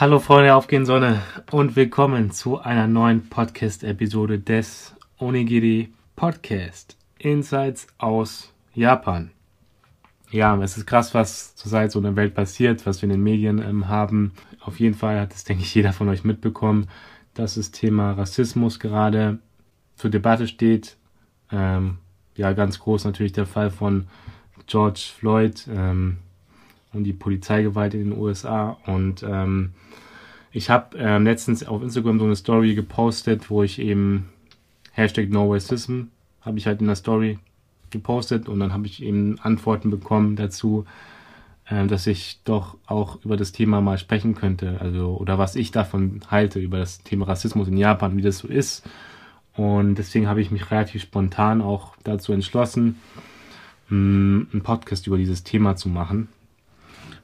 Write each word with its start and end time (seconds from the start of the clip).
Hallo 0.00 0.20
Freunde, 0.20 0.54
aufgehen 0.54 0.86
Sonne 0.86 1.22
und 1.50 1.74
willkommen 1.74 2.30
zu 2.30 2.60
einer 2.60 2.86
neuen 2.86 3.28
Podcast-Episode 3.28 4.38
des 4.38 4.94
Onigiri 5.18 5.92
Podcast 6.14 6.96
Insights 7.18 7.88
aus 7.98 8.52
Japan. 8.74 9.32
Ja, 10.30 10.56
es 10.62 10.76
ist 10.76 10.86
krass, 10.86 11.14
was 11.14 11.56
zurzeit 11.56 11.90
so 11.90 11.98
in 11.98 12.04
der 12.04 12.14
Welt 12.14 12.36
passiert, 12.36 12.86
was 12.86 13.02
wir 13.02 13.08
in 13.08 13.14
den 13.16 13.24
Medien 13.24 13.60
ähm, 13.60 13.88
haben. 13.88 14.34
Auf 14.60 14.78
jeden 14.78 14.94
Fall 14.94 15.18
hat 15.18 15.34
es, 15.34 15.42
denke 15.42 15.64
ich, 15.64 15.74
jeder 15.74 15.92
von 15.92 16.08
euch 16.08 16.22
mitbekommen, 16.22 16.86
dass 17.34 17.56
das 17.56 17.72
Thema 17.72 18.12
Rassismus 18.12 18.78
gerade 18.78 19.40
zur 19.96 20.10
Debatte 20.10 20.46
steht. 20.46 20.96
Ähm, 21.50 21.98
ja, 22.36 22.52
ganz 22.52 22.78
groß 22.78 23.04
natürlich 23.04 23.32
der 23.32 23.46
Fall 23.46 23.72
von 23.72 24.06
George 24.68 25.08
Floyd 25.18 25.66
ähm, 25.68 26.18
und 26.92 27.02
die 27.02 27.14
Polizeigewalt 27.14 27.94
in 27.94 28.10
den 28.10 28.16
USA. 28.16 28.78
Und 28.86 29.24
ähm, 29.24 29.72
ich 30.52 30.70
habe 30.70 30.96
ähm, 30.98 31.24
letztens 31.24 31.66
auf 31.66 31.82
Instagram 31.82 32.18
so 32.18 32.24
eine 32.24 32.36
Story 32.36 32.74
gepostet, 32.74 33.50
wo 33.50 33.62
ich 33.62 33.78
eben 33.78 34.28
Hashtag 34.92 35.30
No 35.30 35.52
Racism 35.52 36.04
habe 36.40 36.58
ich 36.58 36.66
halt 36.66 36.80
in 36.80 36.86
der 36.86 36.96
Story 36.96 37.38
gepostet 37.90 38.48
und 38.48 38.60
dann 38.60 38.72
habe 38.72 38.86
ich 38.86 39.02
eben 39.02 39.38
Antworten 39.40 39.90
bekommen 39.90 40.36
dazu, 40.36 40.84
äh, 41.68 41.86
dass 41.86 42.06
ich 42.06 42.40
doch 42.44 42.76
auch 42.86 43.24
über 43.24 43.36
das 43.36 43.52
Thema 43.52 43.80
mal 43.80 43.98
sprechen 43.98 44.34
könnte, 44.34 44.80
also 44.80 45.16
oder 45.16 45.38
was 45.38 45.56
ich 45.56 45.70
davon 45.70 46.20
halte 46.30 46.58
über 46.58 46.78
das 46.78 47.02
Thema 47.02 47.28
Rassismus 47.28 47.68
in 47.68 47.76
Japan, 47.76 48.16
wie 48.16 48.22
das 48.22 48.38
so 48.38 48.48
ist. 48.48 48.88
Und 49.54 49.96
deswegen 49.96 50.28
habe 50.28 50.40
ich 50.40 50.50
mich 50.50 50.70
relativ 50.70 51.02
spontan 51.02 51.60
auch 51.60 51.96
dazu 52.04 52.32
entschlossen, 52.32 52.96
mm, 53.88 54.42
einen 54.52 54.62
Podcast 54.62 55.06
über 55.06 55.18
dieses 55.18 55.42
Thema 55.42 55.76
zu 55.76 55.88
machen 55.88 56.28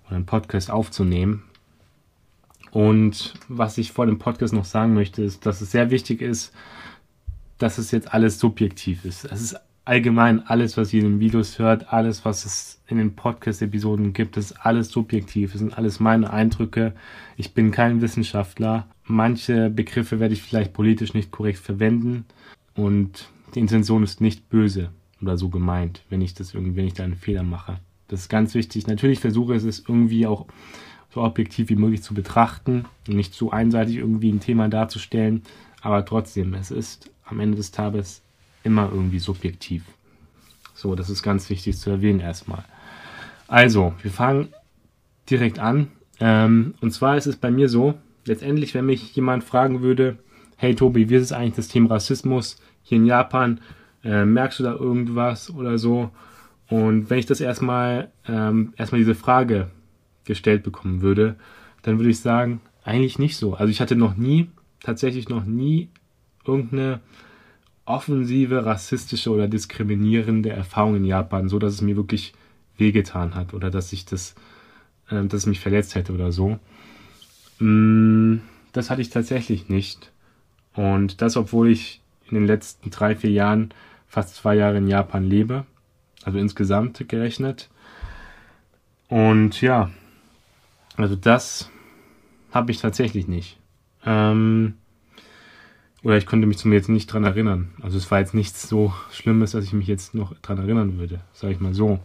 oder 0.07 0.17
einen 0.17 0.27
Podcast 0.27 0.71
aufzunehmen. 0.71 1.45
Und 2.75 3.35
was 3.47 3.79
ich 3.79 3.93
vor 3.93 4.05
dem 4.05 4.19
Podcast 4.19 4.53
noch 4.53 4.65
sagen 4.65 4.95
möchte, 4.95 5.23
ist, 5.23 5.47
dass 5.47 5.61
es 5.61 5.71
sehr 5.71 5.93
wichtig 5.93 6.21
ist, 6.21 6.53
dass 7.57 7.79
es 7.79 7.93
jetzt 7.93 8.13
alles 8.13 8.41
subjektiv 8.41 9.05
ist. 9.05 9.25
Es 9.27 9.41
ist 9.41 9.57
allgemein 9.85 10.45
alles, 10.45 10.77
was 10.77 10.93
ihr 10.93 11.05
in 11.05 11.13
den 11.13 11.21
Videos 11.21 11.61
hört, 11.61 11.93
alles, 11.93 12.25
was 12.25 12.45
es 12.45 12.83
in 12.89 12.99
den 12.99 13.15
Podcast-Episoden 13.15 14.13
gibt, 14.13 14.37
ist 14.37 14.55
alles 14.67 14.89
subjektiv. 14.89 15.55
Es 15.55 15.61
sind 15.61 15.79
alles 15.79 16.01
meine 16.01 16.33
Eindrücke. 16.33 16.95
Ich 17.37 17.55
bin 17.55 17.71
kein 17.71 18.01
Wissenschaftler. 18.01 18.89
Manche 19.05 19.71
Begriffe 19.71 20.19
werde 20.19 20.35
ich 20.35 20.43
vielleicht 20.43 20.73
politisch 20.73 21.15
nicht 21.15 21.31
korrekt 21.31 21.61
verwenden 21.61 22.25
und 22.75 23.29
die 23.55 23.61
Intention 23.61 24.03
ist 24.03 24.21
nicht 24.21 24.49
böse 24.49 24.91
oder 25.23 25.39
so 25.39 25.49
gemeint, 25.49 26.03
wenn 26.11 26.23
ich 26.23 26.35
das 26.35 26.55
irgendwie, 26.55 26.75
wenn 26.75 26.89
ich 26.89 26.95
da 26.95 27.05
einen 27.05 27.15
Fehler 27.15 27.45
mache. 27.45 27.79
Das 28.09 28.23
ist 28.23 28.29
ganz 28.29 28.53
wichtig. 28.55 28.89
Natürlich 28.89 29.21
versuche 29.21 29.55
ich 29.55 29.63
es 29.63 29.85
irgendwie 29.87 30.27
auch 30.27 30.47
so 31.15 31.23
objektiv 31.23 31.69
wie 31.69 31.77
möglich 31.77 32.03
zu 32.03 32.13
betrachten 32.13 32.87
und 33.07 33.15
nicht 33.15 33.35
zu 33.35 33.53
einseitig 33.53 33.97
irgendwie 33.97 34.33
ein 34.33 34.41
Thema 34.41 34.69
darzustellen. 34.69 35.43
Aber 35.81 36.05
trotzdem, 36.05 36.55
es 36.55 36.71
ist 36.71 37.11
am 37.25 37.39
Ende 37.39 37.57
des 37.57 37.71
Tages 37.71 38.23
immer 38.65 38.91
irgendwie 38.93 39.21
subjektiv. 39.21 39.85
So, 40.75 40.97
das 40.97 41.09
ist 41.11 41.23
ganz 41.23 41.49
wichtig 41.51 41.79
zu 41.79 41.91
erwähnen 41.91 42.21
erstmal. 42.21 42.65
Also, 43.47 43.95
wir 44.03 44.11
fangen 44.11 44.49
direkt 45.31 45.61
an. 45.61 45.89
Ähm, 46.19 46.75
und 46.81 46.91
zwar 46.91 47.17
ist 47.17 47.27
es 47.27 47.37
bei 47.37 47.51
mir 47.51 47.69
so, 47.69 47.95
letztendlich, 48.25 48.75
wenn 48.75 48.87
mich 48.87 49.15
jemand 49.15 49.45
fragen 49.45 49.83
würde, 49.83 50.19
hey 50.57 50.75
Tobi, 50.75 51.09
wie 51.11 51.15
ist 51.15 51.23
es 51.23 51.33
eigentlich 51.33 51.55
das 51.55 51.69
Thema 51.69 51.91
Rassismus 51.91 52.59
hier 52.83 52.97
in 52.97 53.07
Japan? 53.07 53.61
Äh, 54.03 54.25
merkst 54.25 54.59
du 54.59 54.65
da 54.65 54.73
irgendwas 54.73 55.55
oder 55.55 55.79
so? 55.79 56.11
Und 56.69 57.09
wenn 57.11 57.19
ich 57.19 57.27
das 57.27 57.41
erstmal, 57.41 58.11
ähm, 58.27 58.73
erstmal 58.77 58.99
diese 58.99 59.15
Frage 59.15 59.69
gestellt 60.25 60.63
bekommen 60.63 61.03
würde, 61.03 61.37
dann 61.83 61.99
würde 61.99 62.11
ich 62.11 62.21
sagen, 62.21 62.61
eigentlich 62.85 63.19
nicht 63.19 63.37
so. 63.37 63.55
Also 63.55 63.71
ich 63.71 63.81
hatte 63.81 63.97
noch 63.97 64.17
nie, 64.17 64.49
tatsächlich 64.81 65.29
noch 65.29 65.45
nie 65.45 65.89
irgendeine 66.47 67.01
offensive, 67.87 68.65
rassistische 68.65 69.31
oder 69.31 69.49
diskriminierende 69.49 70.51
Erfahrung 70.51 70.97
in 70.97 71.05
Japan, 71.05 71.49
so 71.49 71.59
dass 71.59 71.75
es 71.75 71.81
mir 71.83 71.97
wirklich 71.97 72.35
wehgetan 72.77 73.35
hat 73.35 73.55
oder 73.55 73.71
dass 73.71 73.93
ich 73.93 74.05
das, 74.05 74.35
äh, 75.11 75.23
dass 75.25 75.41
es 75.41 75.47
mich 75.47 75.61
verletzt 75.61 75.95
hätte 75.95 76.13
oder 76.13 76.33
so. 76.33 76.59
Mm, 77.59 78.39
das 78.73 78.91
hatte 78.91 79.03
ich 79.03 79.11
tatsächlich 79.11 79.69
nicht. 79.69 80.11
Und 80.75 81.23
das, 81.23 81.37
obwohl 81.37 81.71
ich 81.71 82.01
in 82.29 82.35
den 82.35 82.47
letzten 82.47 82.91
drei, 82.91 83.15
vier 83.15 83.31
Jahren 83.31 83.73
fast 84.07 84.37
zwei 84.37 84.57
Jahre 84.57 84.79
in 84.79 84.89
Japan 84.89 85.25
lebe. 85.25 85.67
Also 86.25 86.39
insgesamt 86.39 87.07
gerechnet. 87.09 87.69
Und 89.09 89.61
ja, 89.61 89.91
also 90.97 91.17
das 91.17 91.71
habe 92.51 92.71
ich 92.71 92.81
tatsächlich 92.81 93.27
nicht. 93.27 93.59
Ähm, 94.07 94.75
oder 96.03 96.19
ich 96.19 96.27
konnte 96.27 96.47
mich 96.47 96.59
zumindest 96.59 96.91
nicht 96.91 97.07
dran 97.07 97.25
erinnern. 97.25 97.71
Also 97.81 97.97
es 97.97 98.11
war 98.11 98.19
jetzt 98.19 98.35
nichts 98.35 98.69
so 98.69 98.93
Schlimmes, 99.11 99.53
dass 99.53 99.65
ich 99.65 99.73
mich 99.73 99.87
jetzt 99.87 100.15
noch 100.15 100.35
dran 100.41 100.59
erinnern 100.59 100.99
würde, 100.99 101.21
sage 101.33 101.55
ich 101.55 101.61
mal 101.61 101.75
so. 101.75 101.99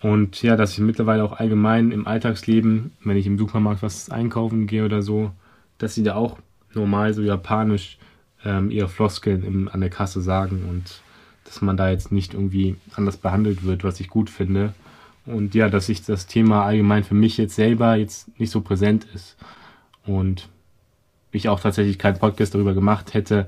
Und 0.00 0.42
ja, 0.42 0.56
dass 0.56 0.72
ich 0.72 0.78
mittlerweile 0.78 1.24
auch 1.24 1.32
allgemein 1.32 1.92
im 1.92 2.06
Alltagsleben, 2.06 2.92
wenn 3.04 3.16
ich 3.16 3.26
im 3.26 3.38
Supermarkt 3.38 3.82
was 3.82 4.10
einkaufen 4.10 4.66
gehe 4.66 4.84
oder 4.84 5.02
so, 5.02 5.32
dass 5.78 5.94
sie 5.94 6.02
da 6.02 6.14
auch 6.14 6.38
normal 6.74 7.12
so 7.14 7.22
japanisch 7.22 7.98
ähm, 8.44 8.70
ihre 8.70 8.88
Floskeln 8.88 9.44
im, 9.44 9.68
an 9.68 9.80
der 9.80 9.90
Kasse 9.90 10.20
sagen 10.20 10.64
und 10.68 11.02
dass 11.44 11.60
man 11.62 11.76
da 11.76 11.90
jetzt 11.90 12.12
nicht 12.12 12.34
irgendwie 12.34 12.76
anders 12.94 13.16
behandelt 13.16 13.64
wird, 13.64 13.82
was 13.82 13.98
ich 14.00 14.08
gut 14.08 14.30
finde. 14.30 14.72
Und 15.32 15.54
ja, 15.54 15.68
dass 15.68 15.86
sich 15.86 16.04
das 16.04 16.26
Thema 16.26 16.64
allgemein 16.64 17.04
für 17.04 17.14
mich 17.14 17.36
jetzt 17.36 17.54
selber 17.54 17.94
jetzt 17.96 18.38
nicht 18.38 18.50
so 18.50 18.60
präsent 18.60 19.06
ist. 19.14 19.36
Und 20.04 20.48
ich 21.32 21.48
auch 21.48 21.60
tatsächlich 21.60 21.98
keinen 21.98 22.18
Podcast 22.18 22.54
darüber 22.54 22.74
gemacht 22.74 23.14
hätte, 23.14 23.46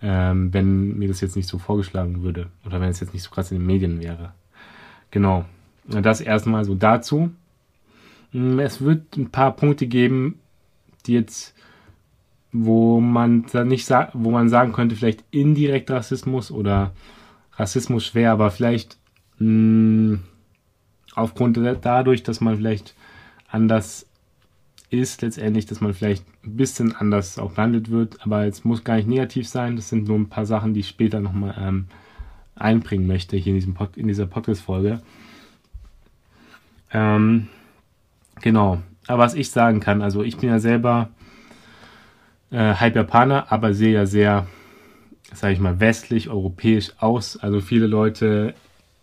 ähm, 0.00 0.52
wenn 0.52 0.98
mir 0.98 1.08
das 1.08 1.20
jetzt 1.20 1.36
nicht 1.36 1.48
so 1.48 1.58
vorgeschlagen 1.58 2.22
würde 2.22 2.48
oder 2.66 2.80
wenn 2.80 2.90
es 2.90 3.00
jetzt 3.00 3.14
nicht 3.14 3.22
so 3.22 3.30
krass 3.30 3.52
in 3.52 3.58
den 3.58 3.66
Medien 3.66 4.00
wäre. 4.00 4.32
Genau. 5.10 5.44
Das 5.86 6.20
erstmal 6.20 6.64
so 6.64 6.74
dazu. 6.74 7.30
Hm, 8.32 8.58
es 8.58 8.80
wird 8.80 9.16
ein 9.16 9.30
paar 9.30 9.54
Punkte 9.54 9.86
geben, 9.86 10.40
die 11.06 11.12
jetzt, 11.12 11.54
wo 12.50 13.00
man 13.00 13.46
da 13.52 13.64
nicht 13.64 13.88
wo 14.14 14.30
man 14.30 14.48
sagen 14.48 14.72
könnte, 14.72 14.96
vielleicht 14.96 15.24
indirekt 15.30 15.90
Rassismus 15.90 16.50
oder 16.50 16.92
Rassismus 17.54 18.06
schwer, 18.06 18.32
aber 18.32 18.50
vielleicht 18.50 18.96
mh, 19.38 19.46
hm, 19.46 20.20
aufgrund 21.14 21.58
dadurch, 21.82 22.22
dass 22.22 22.40
man 22.40 22.56
vielleicht 22.56 22.94
anders 23.48 24.06
ist 24.90 25.22
letztendlich, 25.22 25.66
dass 25.66 25.80
man 25.80 25.94
vielleicht 25.94 26.24
ein 26.44 26.56
bisschen 26.56 26.94
anders 26.94 27.38
auch 27.38 27.52
behandelt 27.52 27.90
wird, 27.90 28.24
aber 28.24 28.46
es 28.46 28.64
muss 28.64 28.84
gar 28.84 28.96
nicht 28.96 29.08
negativ 29.08 29.48
sein. 29.48 29.76
Das 29.76 29.88
sind 29.88 30.06
nur 30.06 30.18
ein 30.18 30.28
paar 30.28 30.46
Sachen, 30.46 30.74
die 30.74 30.80
ich 30.80 30.88
später 30.88 31.20
nochmal 31.20 31.54
ähm, 31.58 31.86
einbringen 32.54 33.06
möchte 33.06 33.36
hier 33.36 33.52
in, 33.52 33.58
diesem 33.58 33.74
Pod 33.74 33.96
in 33.96 34.08
dieser 34.08 34.26
Podcast-Folge. 34.26 35.00
Ähm, 36.92 37.48
genau. 38.42 38.82
Aber 39.06 39.22
was 39.22 39.34
ich 39.34 39.50
sagen 39.50 39.80
kann, 39.80 40.02
also 40.02 40.22
ich 40.22 40.36
bin 40.36 40.50
ja 40.50 40.58
selber 40.58 41.08
äh, 42.50 42.74
halb 42.74 42.94
Japaner, 42.94 43.50
aber 43.50 43.74
sehe 43.74 43.94
ja 43.94 44.06
sehr, 44.06 44.46
sage 45.32 45.54
ich 45.54 45.60
mal, 45.60 45.80
westlich, 45.80 46.28
europäisch 46.28 46.92
aus. 46.98 47.36
Also 47.38 47.60
viele 47.60 47.86
Leute, 47.86 48.54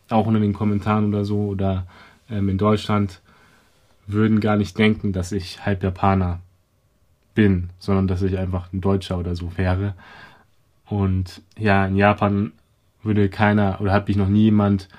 auch 0.10 0.26
unter 0.26 0.40
den 0.40 0.54
Kommentaren 0.54 1.08
oder 1.08 1.26
so, 1.26 1.48
oder 1.48 1.86
ähm, 2.30 2.50
in 2.50 2.58
Deutschland, 2.58 3.22
würden 4.08 4.40
gar 4.40 4.56
nicht 4.56 4.78
denken, 4.78 5.14
dass 5.14 5.32
ich 5.32 5.66
halb 5.66 5.84
Japaner 5.84 6.40
bin, 7.36 7.70
sondern 7.80 8.08
dass 8.08 8.22
ich 8.22 8.38
einfach 8.38 8.74
ein 8.74 8.82
Deutscher 8.82 9.18
oder 9.18 9.36
so 9.36 9.56
wäre. 9.58 9.94
Und 10.86 11.42
ja, 11.58 11.86
in 11.86 11.96
Japan 11.96 12.52
würde 13.04 13.30
keiner 13.30 13.80
oder 13.80 13.94
hat 13.94 14.08
mich 14.08 14.18
noch 14.18 14.28
nie 14.28 14.44
jemand, 14.46 14.90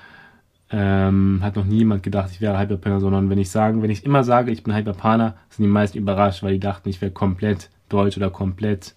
ähm, 0.71 1.39
hat 1.41 1.57
noch 1.57 1.65
nie 1.65 1.79
jemand 1.79 2.03
gedacht, 2.03 2.29
ich 2.31 2.41
wäre 2.41 2.57
halb 2.57 2.71
Japaner, 2.71 3.01
sondern 3.01 3.29
wenn 3.29 3.37
ich 3.37 3.49
sagen, 3.49 3.83
wenn 3.83 3.91
ich 3.91 4.05
immer 4.05 4.23
sage, 4.23 4.51
ich 4.51 4.63
bin 4.63 4.73
halb 4.73 4.87
Japaner, 4.87 5.35
sind 5.49 5.63
die 5.65 5.71
meisten 5.71 5.97
überrascht, 5.97 6.41
weil 6.43 6.53
die 6.53 6.59
dachten, 6.59 6.89
ich 6.89 7.01
wäre 7.01 7.11
komplett 7.11 7.69
deutsch 7.89 8.15
oder 8.15 8.29
komplett 8.29 8.95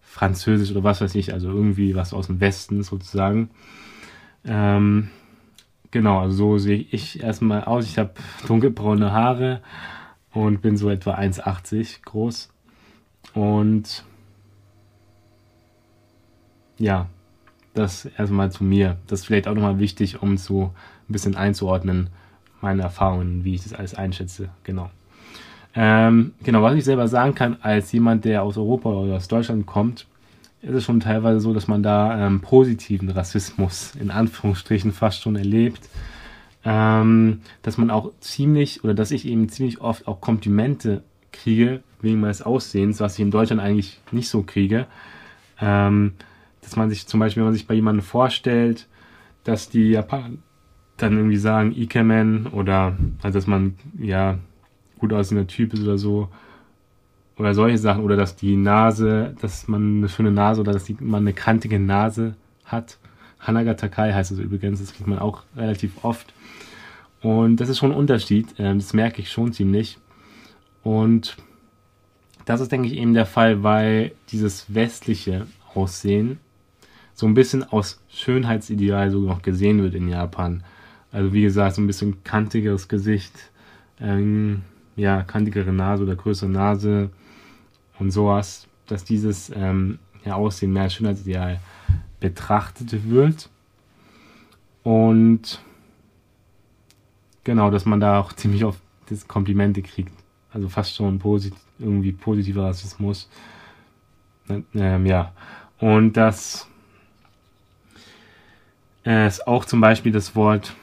französisch 0.00 0.70
oder 0.70 0.82
was 0.82 1.02
weiß 1.02 1.14
ich, 1.14 1.34
also 1.34 1.48
irgendwie 1.48 1.94
was 1.94 2.14
aus 2.14 2.28
dem 2.28 2.40
Westen 2.40 2.82
sozusagen. 2.82 3.50
Ähm, 4.46 5.10
Genau, 5.90 6.20
also 6.20 6.36
so 6.36 6.58
sehe 6.58 6.86
ich 6.90 7.22
erstmal 7.22 7.64
aus. 7.64 7.86
Ich 7.86 7.98
habe 7.98 8.12
dunkelbraune 8.46 9.12
Haare 9.12 9.62
und 10.32 10.60
bin 10.62 10.76
so 10.76 10.90
etwa 10.90 11.14
1,80 11.14 12.02
groß. 12.04 12.52
Und 13.34 14.04
ja, 16.78 17.06
das 17.74 18.06
erstmal 18.06 18.50
zu 18.50 18.64
mir. 18.64 18.96
Das 19.06 19.20
ist 19.20 19.26
vielleicht 19.26 19.48
auch 19.48 19.54
nochmal 19.54 19.78
wichtig, 19.78 20.22
um 20.22 20.36
so 20.36 20.72
ein 21.08 21.12
bisschen 21.12 21.36
einzuordnen, 21.36 22.10
meine 22.60 22.82
Erfahrungen, 22.82 23.44
wie 23.44 23.54
ich 23.54 23.62
das 23.62 23.74
alles 23.74 23.94
einschätze. 23.94 24.48
Genau. 24.64 24.90
Ähm, 25.74 26.32
genau, 26.42 26.62
was 26.62 26.74
ich 26.74 26.84
selber 26.84 27.06
sagen 27.06 27.34
kann, 27.34 27.58
als 27.60 27.92
jemand, 27.92 28.24
der 28.24 28.42
aus 28.42 28.56
Europa 28.56 28.88
oder 28.88 29.16
aus 29.16 29.28
Deutschland 29.28 29.66
kommt, 29.66 30.06
ist 30.62 30.74
es 30.74 30.84
schon 30.84 31.00
teilweise 31.00 31.40
so, 31.40 31.54
dass 31.54 31.68
man 31.68 31.82
da 31.82 32.26
ähm, 32.26 32.40
positiven 32.40 33.10
Rassismus 33.10 33.94
in 33.94 34.10
Anführungsstrichen 34.10 34.92
fast 34.92 35.22
schon 35.22 35.36
erlebt. 35.36 35.88
Ähm, 36.64 37.42
dass 37.62 37.78
man 37.78 37.90
auch 37.90 38.10
ziemlich 38.20 38.82
oder 38.82 38.94
dass 38.94 39.12
ich 39.12 39.26
eben 39.26 39.48
ziemlich 39.48 39.80
oft 39.80 40.08
auch 40.08 40.20
Komplimente 40.20 41.04
kriege, 41.30 41.82
wegen 42.00 42.20
meines 42.20 42.42
Aussehens, 42.42 43.00
was 43.00 43.14
ich 43.14 43.20
in 43.20 43.30
Deutschland 43.30 43.62
eigentlich 43.62 44.00
nicht 44.10 44.28
so 44.28 44.42
kriege. 44.42 44.86
Ähm, 45.60 46.14
dass 46.60 46.74
man 46.74 46.90
sich 46.90 47.06
zum 47.06 47.20
Beispiel, 47.20 47.42
wenn 47.42 47.48
man 47.48 47.54
sich 47.54 47.68
bei 47.68 47.74
jemandem 47.74 48.04
vorstellt, 48.04 48.88
dass 49.44 49.68
die 49.68 49.90
Japaner 49.90 50.30
dann 50.96 51.16
irgendwie 51.16 51.36
sagen, 51.36 51.72
Ikemen 51.76 52.48
oder 52.48 52.96
also 53.22 53.38
dass 53.38 53.46
man 53.46 53.74
ja 53.98 54.38
gut 54.98 55.12
aussehender 55.12 55.46
Typ 55.46 55.74
ist 55.74 55.82
oder 55.82 55.98
so. 55.98 56.28
Oder 57.38 57.54
solche 57.54 57.78
Sachen. 57.78 58.02
Oder 58.02 58.16
dass 58.16 58.36
die 58.36 58.56
Nase, 58.56 59.34
dass 59.40 59.68
man 59.68 59.98
eine 59.98 60.08
schöne 60.08 60.32
Nase 60.32 60.60
oder 60.60 60.72
dass 60.72 60.84
die, 60.84 60.96
man 61.00 61.22
eine 61.22 61.32
kantige 61.32 61.78
Nase 61.78 62.34
hat. 62.64 62.98
Hanaga 63.38 63.74
Takai 63.74 64.12
heißt 64.12 64.32
es 64.32 64.38
übrigens, 64.38 64.80
das 64.80 64.94
kriegt 64.94 65.06
man 65.06 65.18
auch 65.18 65.42
relativ 65.56 66.04
oft. 66.04 66.32
Und 67.20 67.56
das 67.56 67.68
ist 67.68 67.78
schon 67.78 67.92
ein 67.92 67.98
Unterschied, 67.98 68.54
ähm, 68.58 68.78
das 68.78 68.92
merke 68.92 69.20
ich 69.20 69.30
schon 69.30 69.52
ziemlich. 69.52 69.98
Und 70.82 71.36
das 72.44 72.60
ist, 72.60 72.70
denke 72.70 72.86
ich, 72.86 72.94
eben 72.94 73.14
der 73.14 73.26
Fall, 73.26 73.62
weil 73.62 74.12
dieses 74.30 74.72
westliche 74.72 75.46
Aussehen 75.74 76.38
so 77.14 77.26
ein 77.26 77.34
bisschen 77.34 77.64
aus 77.64 78.00
Schönheitsideal 78.08 79.10
so 79.10 79.20
noch 79.20 79.42
gesehen 79.42 79.82
wird 79.82 79.94
in 79.94 80.08
Japan. 80.08 80.62
Also 81.10 81.32
wie 81.32 81.42
gesagt, 81.42 81.74
so 81.74 81.82
ein 81.82 81.86
bisschen 81.86 82.22
kantigeres 82.24 82.88
Gesicht, 82.88 83.32
ähm, 84.00 84.62
ja, 84.96 85.22
kantigere 85.22 85.72
Nase 85.72 86.04
oder 86.04 86.14
größere 86.14 86.50
Nase 86.50 87.10
und 87.98 88.10
sowas, 88.10 88.66
dass 88.86 89.04
dieses 89.04 89.50
ähm, 89.54 89.98
ja, 90.24 90.34
Aussehen 90.34 90.72
mehr 90.72 90.84
als 90.84 90.94
Schönheitsideal 90.94 91.60
betrachtet 92.20 93.08
wird. 93.08 93.48
Und 94.82 95.60
genau, 97.44 97.70
dass 97.70 97.86
man 97.86 98.00
da 98.00 98.20
auch 98.20 98.32
ziemlich 98.34 98.64
oft 98.64 98.80
das 99.08 99.26
Komplimente 99.28 99.82
kriegt. 99.82 100.12
Also 100.52 100.68
fast 100.68 100.94
schon 100.94 101.18
posit 101.18 101.54
irgendwie 101.78 102.12
positiver 102.12 102.64
Rassismus. 102.64 103.28
Ähm, 104.48 105.06
ja. 105.06 105.32
Und 105.78 106.14
dass 106.14 106.68
es 109.04 109.46
auch 109.46 109.64
zum 109.64 109.80
Beispiel 109.80 110.12
das 110.12 110.34
Wort 110.34 110.74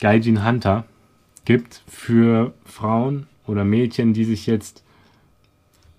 Gaijin 0.00 0.44
Hunter 0.44 0.84
gibt 1.44 1.82
für 1.86 2.52
Frauen 2.64 3.26
oder 3.46 3.64
Mädchen, 3.64 4.12
die 4.12 4.24
sich 4.24 4.46
jetzt 4.46 4.82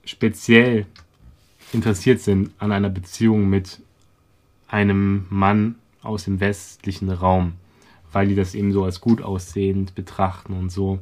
speziell 0.05 0.85
interessiert 1.71 2.19
sind 2.19 2.51
an 2.59 2.71
einer 2.71 2.89
Beziehung 2.89 3.49
mit 3.49 3.79
einem 4.67 5.25
Mann 5.29 5.75
aus 6.01 6.25
dem 6.25 6.39
westlichen 6.39 7.09
Raum, 7.09 7.53
weil 8.11 8.27
die 8.27 8.35
das 8.35 8.55
eben 8.55 8.71
so 8.71 8.83
als 8.83 9.01
gut 9.01 9.21
aussehend 9.21 9.95
betrachten 9.95 10.53
und 10.53 10.71
so. 10.71 10.99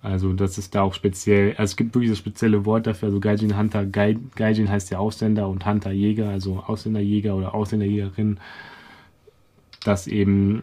Also 0.00 0.32
das 0.32 0.58
ist 0.58 0.74
da 0.74 0.82
auch 0.82 0.94
speziell, 0.94 1.50
also 1.52 1.64
es 1.64 1.76
gibt 1.76 1.94
wirklich 1.94 2.10
das 2.10 2.18
spezielle 2.18 2.64
Wort 2.64 2.86
dafür, 2.86 3.08
also 3.08 3.20
Gaijin 3.20 3.58
Hunter, 3.58 3.84
Gaijin 3.84 4.70
heißt 4.70 4.90
ja 4.90 4.98
Ausländer 4.98 5.48
und 5.48 5.66
Hunter 5.66 5.90
Jäger, 5.90 6.28
also 6.28 6.62
Ausländerjäger 6.66 7.34
oder 7.34 7.54
Ausländerjägerin, 7.54 8.38
das 9.84 10.06
eben 10.06 10.62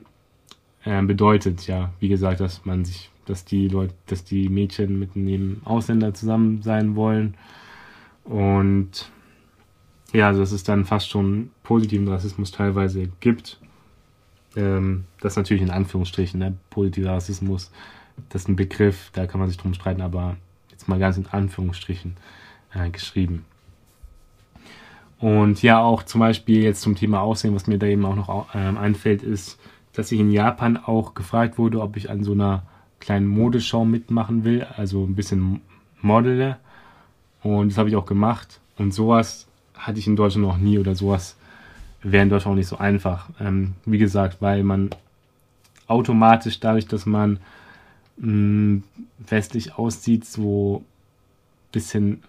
äh, 0.86 1.02
bedeutet, 1.04 1.68
ja, 1.68 1.92
wie 2.00 2.08
gesagt, 2.08 2.40
dass 2.40 2.66
man 2.66 2.86
sich, 2.86 3.10
dass 3.26 3.44
die 3.44 3.68
Leute, 3.68 3.94
dass 4.08 4.24
die 4.24 4.48
Mädchen 4.48 4.98
mit 5.00 5.16
einem 5.16 5.62
Ausländer 5.66 6.14
zusammen 6.14 6.62
sein 6.62 6.96
wollen 6.96 7.36
und 8.26 9.10
ja, 10.14 10.28
also 10.28 10.42
dass 10.42 10.52
es 10.52 10.64
dann 10.64 10.86
fast 10.86 11.10
schon 11.10 11.52
positiven 11.64 12.08
Rassismus 12.08 12.52
teilweise 12.52 13.08
gibt. 13.20 13.60
Ähm, 14.56 15.06
das 15.22 15.36
natürlich 15.36 15.64
in 15.64 15.72
Anführungsstrichen, 15.72 16.40
ne? 16.40 16.56
positiver 16.70 17.12
Rassismus, 17.12 17.72
das 18.30 18.44
ist 18.44 18.48
ein 18.48 18.56
Begriff, 18.56 19.10
da 19.14 19.28
kann 19.28 19.40
man 19.40 19.50
sich 19.50 19.58
drum 19.58 19.74
streiten, 19.74 20.02
aber 20.02 20.38
jetzt 20.72 20.88
mal 20.88 21.00
ganz 21.00 21.18
in 21.18 21.28
Anführungsstrichen 21.28 22.16
äh, 22.74 22.90
geschrieben. 22.90 23.46
Und 25.20 25.62
ja, 25.62 25.82
auch 25.82 26.04
zum 26.04 26.20
Beispiel 26.20 26.64
jetzt 26.64 26.82
zum 26.82 26.96
Thema 26.96 27.22
Aussehen, 27.22 27.56
was 27.56 27.68
mir 27.68 27.78
da 27.78 27.88
eben 27.88 28.06
auch 28.06 28.16
noch 28.16 28.48
ähm, 28.54 28.78
einfällt, 28.78 29.24
ist, 29.24 29.60
dass 29.94 30.12
ich 30.12 30.20
in 30.20 30.32
Japan 30.32 30.78
auch 30.78 31.14
gefragt 31.14 31.58
wurde, 31.58 31.82
ob 31.82 31.98
ich 31.98 32.10
an 32.10 32.24
so 32.24 32.34
einer 32.34 32.64
kleinen 33.00 33.28
Modeschau 33.28 33.86
mitmachen 33.86 34.44
will, 34.44 34.64
also 34.64 35.04
ein 35.04 35.16
bisschen 35.16 35.62
modele. 36.02 36.58
Und 37.46 37.70
das 37.70 37.78
habe 37.78 37.90
ich 37.90 37.96
auch 37.96 38.08
gemacht. 38.08 38.60
Und 38.76 38.92
sowas 38.92 39.46
hatte 39.76 40.00
ich 40.00 40.08
in 40.08 40.16
Deutschland 40.16 40.48
noch 40.48 40.58
nie 40.58 40.80
oder 40.80 40.96
sowas 40.96 41.36
wäre 42.02 42.24
in 42.24 42.30
Deutschland 42.30 42.54
auch 42.54 42.58
nicht 42.58 42.68
so 42.68 42.78
einfach. 42.78 43.30
Ähm, 43.40 43.74
wie 43.86 44.00
gesagt, 44.00 44.42
weil 44.42 44.64
man 44.64 44.90
automatisch 45.86 46.60
dadurch, 46.60 46.88
dass 46.88 47.06
man 47.06 47.40
mh, 48.18 48.32
mm, 48.32 48.84
westlich 49.28 49.78
aussieht, 49.78 50.26
so 50.26 50.78
ein 50.80 51.72
bisschen 51.72 52.24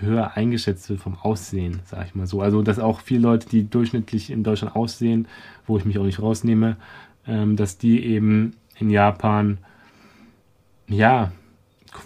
höher 0.00 0.36
eingeschätzt 0.36 0.90
wird 0.90 1.00
vom 1.00 1.16
Aussehen, 1.16 1.78
sag 1.84 2.06
ich 2.06 2.16
mal 2.16 2.26
so. 2.26 2.40
Also, 2.40 2.62
dass 2.62 2.80
auch 2.80 3.00
viele 3.00 3.20
Leute, 3.20 3.48
die 3.48 3.70
durchschnittlich 3.70 4.30
in 4.30 4.42
Deutschland 4.42 4.74
aussehen, 4.74 5.28
wo 5.68 5.78
ich 5.78 5.84
mich 5.84 5.96
auch 5.98 6.04
nicht 6.04 6.20
rausnehme, 6.20 6.76
ähm, 7.28 7.54
dass 7.54 7.78
die 7.78 8.04
eben 8.04 8.54
in 8.80 8.90
Japan, 8.90 9.58
ja, 10.88 11.30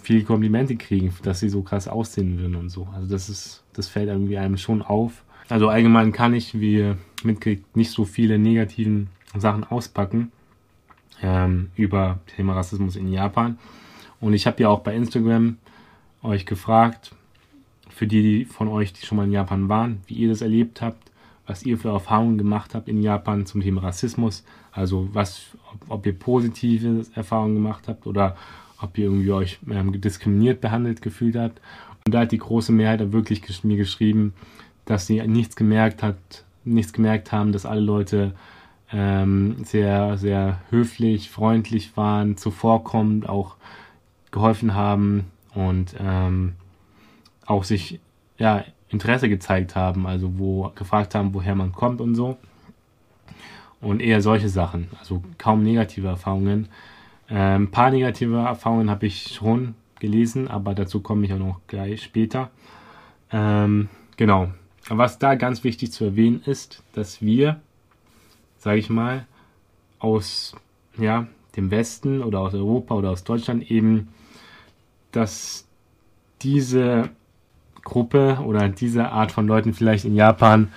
viele 0.01 0.23
Komplimente 0.23 0.75
kriegen, 0.75 1.13
dass 1.23 1.39
sie 1.39 1.49
so 1.49 1.61
krass 1.61 1.87
aussehen 1.87 2.39
würden 2.39 2.55
und 2.55 2.69
so. 2.69 2.87
Also 2.93 3.07
das 3.07 3.29
ist, 3.29 3.63
das 3.73 3.87
fällt 3.87 4.09
irgendwie 4.09 4.37
einem 4.37 4.57
schon 4.57 4.81
auf. 4.81 5.23
Also 5.49 5.69
allgemein 5.69 6.11
kann 6.11 6.33
ich, 6.33 6.59
wie 6.59 6.75
ihr 6.75 6.97
mitkriegt, 7.23 7.75
nicht 7.75 7.91
so 7.91 8.05
viele 8.05 8.39
negativen 8.39 9.09
Sachen 9.35 9.63
auspacken 9.63 10.31
ähm, 11.21 11.69
über 11.75 12.19
Thema 12.35 12.53
Rassismus 12.53 12.95
in 12.95 13.11
Japan. 13.11 13.57
Und 14.19 14.33
ich 14.33 14.47
habe 14.47 14.61
ja 14.61 14.69
auch 14.69 14.81
bei 14.81 14.95
Instagram 14.95 15.57
euch 16.23 16.45
gefragt, 16.45 17.13
für 17.89 18.07
die, 18.07 18.45
von 18.45 18.67
euch, 18.67 18.93
die 18.93 19.05
schon 19.05 19.17
mal 19.17 19.25
in 19.25 19.31
Japan 19.31 19.69
waren, 19.69 20.01
wie 20.07 20.15
ihr 20.15 20.29
das 20.29 20.41
erlebt 20.41 20.81
habt, 20.81 21.11
was 21.45 21.63
ihr 21.63 21.77
für 21.77 21.89
Erfahrungen 21.89 22.37
gemacht 22.37 22.73
habt 22.73 22.87
in 22.87 23.01
Japan 23.01 23.45
zum 23.45 23.61
Thema 23.61 23.83
Rassismus. 23.83 24.43
Also 24.71 25.09
was, 25.11 25.57
ob 25.89 26.05
ihr 26.05 26.17
positive 26.17 27.05
Erfahrungen 27.13 27.55
gemacht 27.55 27.87
habt 27.87 28.07
oder 28.07 28.37
ob 28.81 28.97
ihr 28.97 29.05
irgendwie 29.05 29.31
euch 29.31 29.59
ähm, 29.69 29.99
diskriminiert 29.99 30.61
behandelt 30.61 31.01
gefühlt 31.01 31.35
habt. 31.35 31.61
Und 32.05 32.13
da 32.13 32.21
hat 32.21 32.31
die 32.31 32.37
große 32.37 32.71
Mehrheit 32.71 33.11
wirklich 33.11 33.63
mir 33.63 33.77
geschrieben, 33.77 34.33
dass 34.85 35.07
sie 35.07 35.21
nichts 35.27 35.55
gemerkt 35.55 36.03
hat, 36.03 36.17
nichts 36.63 36.93
gemerkt 36.93 37.31
haben, 37.31 37.51
dass 37.51 37.65
alle 37.65 37.81
Leute 37.81 38.33
ähm, 38.91 39.63
sehr, 39.63 40.17
sehr 40.17 40.59
höflich, 40.69 41.29
freundlich 41.29 41.95
waren, 41.95 42.37
zuvorkommend, 42.37 43.29
auch 43.29 43.55
geholfen 44.31 44.73
haben 44.73 45.25
und 45.53 45.95
ähm, 45.99 46.53
auch 47.45 47.63
sich 47.63 47.99
ja, 48.37 48.63
Interesse 48.89 49.29
gezeigt 49.29 49.75
haben, 49.75 50.07
also 50.07 50.37
wo 50.37 50.71
gefragt 50.75 51.15
haben, 51.15 51.33
woher 51.33 51.55
man 51.55 51.71
kommt 51.71 52.01
und 52.01 52.15
so. 52.15 52.37
Und 53.79 54.01
eher 54.01 54.21
solche 54.21 54.49
Sachen, 54.49 54.89
also 54.99 55.23
kaum 55.37 55.63
negative 55.63 56.07
Erfahrungen. 56.07 56.67
Ein 57.33 57.71
paar 57.71 57.91
negative 57.91 58.39
Erfahrungen 58.39 58.89
habe 58.89 59.05
ich 59.05 59.33
schon 59.33 59.75
gelesen, 59.99 60.49
aber 60.49 60.75
dazu 60.75 60.99
komme 60.99 61.25
ich 61.25 61.33
auch 61.33 61.39
noch 61.39 61.61
gleich 61.67 62.03
später. 62.03 62.51
Ähm, 63.31 63.87
genau. 64.17 64.49
Was 64.89 65.17
da 65.17 65.35
ganz 65.35 65.63
wichtig 65.63 65.93
zu 65.93 66.03
erwähnen 66.03 66.41
ist, 66.45 66.83
dass 66.91 67.21
wir, 67.21 67.61
sage 68.57 68.79
ich 68.79 68.89
mal, 68.89 69.25
aus 69.99 70.55
ja, 70.97 71.27
dem 71.55 71.71
Westen 71.71 72.21
oder 72.21 72.39
aus 72.39 72.53
Europa 72.53 72.95
oder 72.95 73.11
aus 73.11 73.23
Deutschland 73.23 73.71
eben, 73.71 74.09
dass 75.13 75.65
diese 76.41 77.09
Gruppe 77.83 78.39
oder 78.45 78.67
diese 78.67 79.09
Art 79.09 79.31
von 79.31 79.47
Leuten 79.47 79.73
vielleicht 79.73 80.03
in 80.03 80.15
Japan 80.15 80.73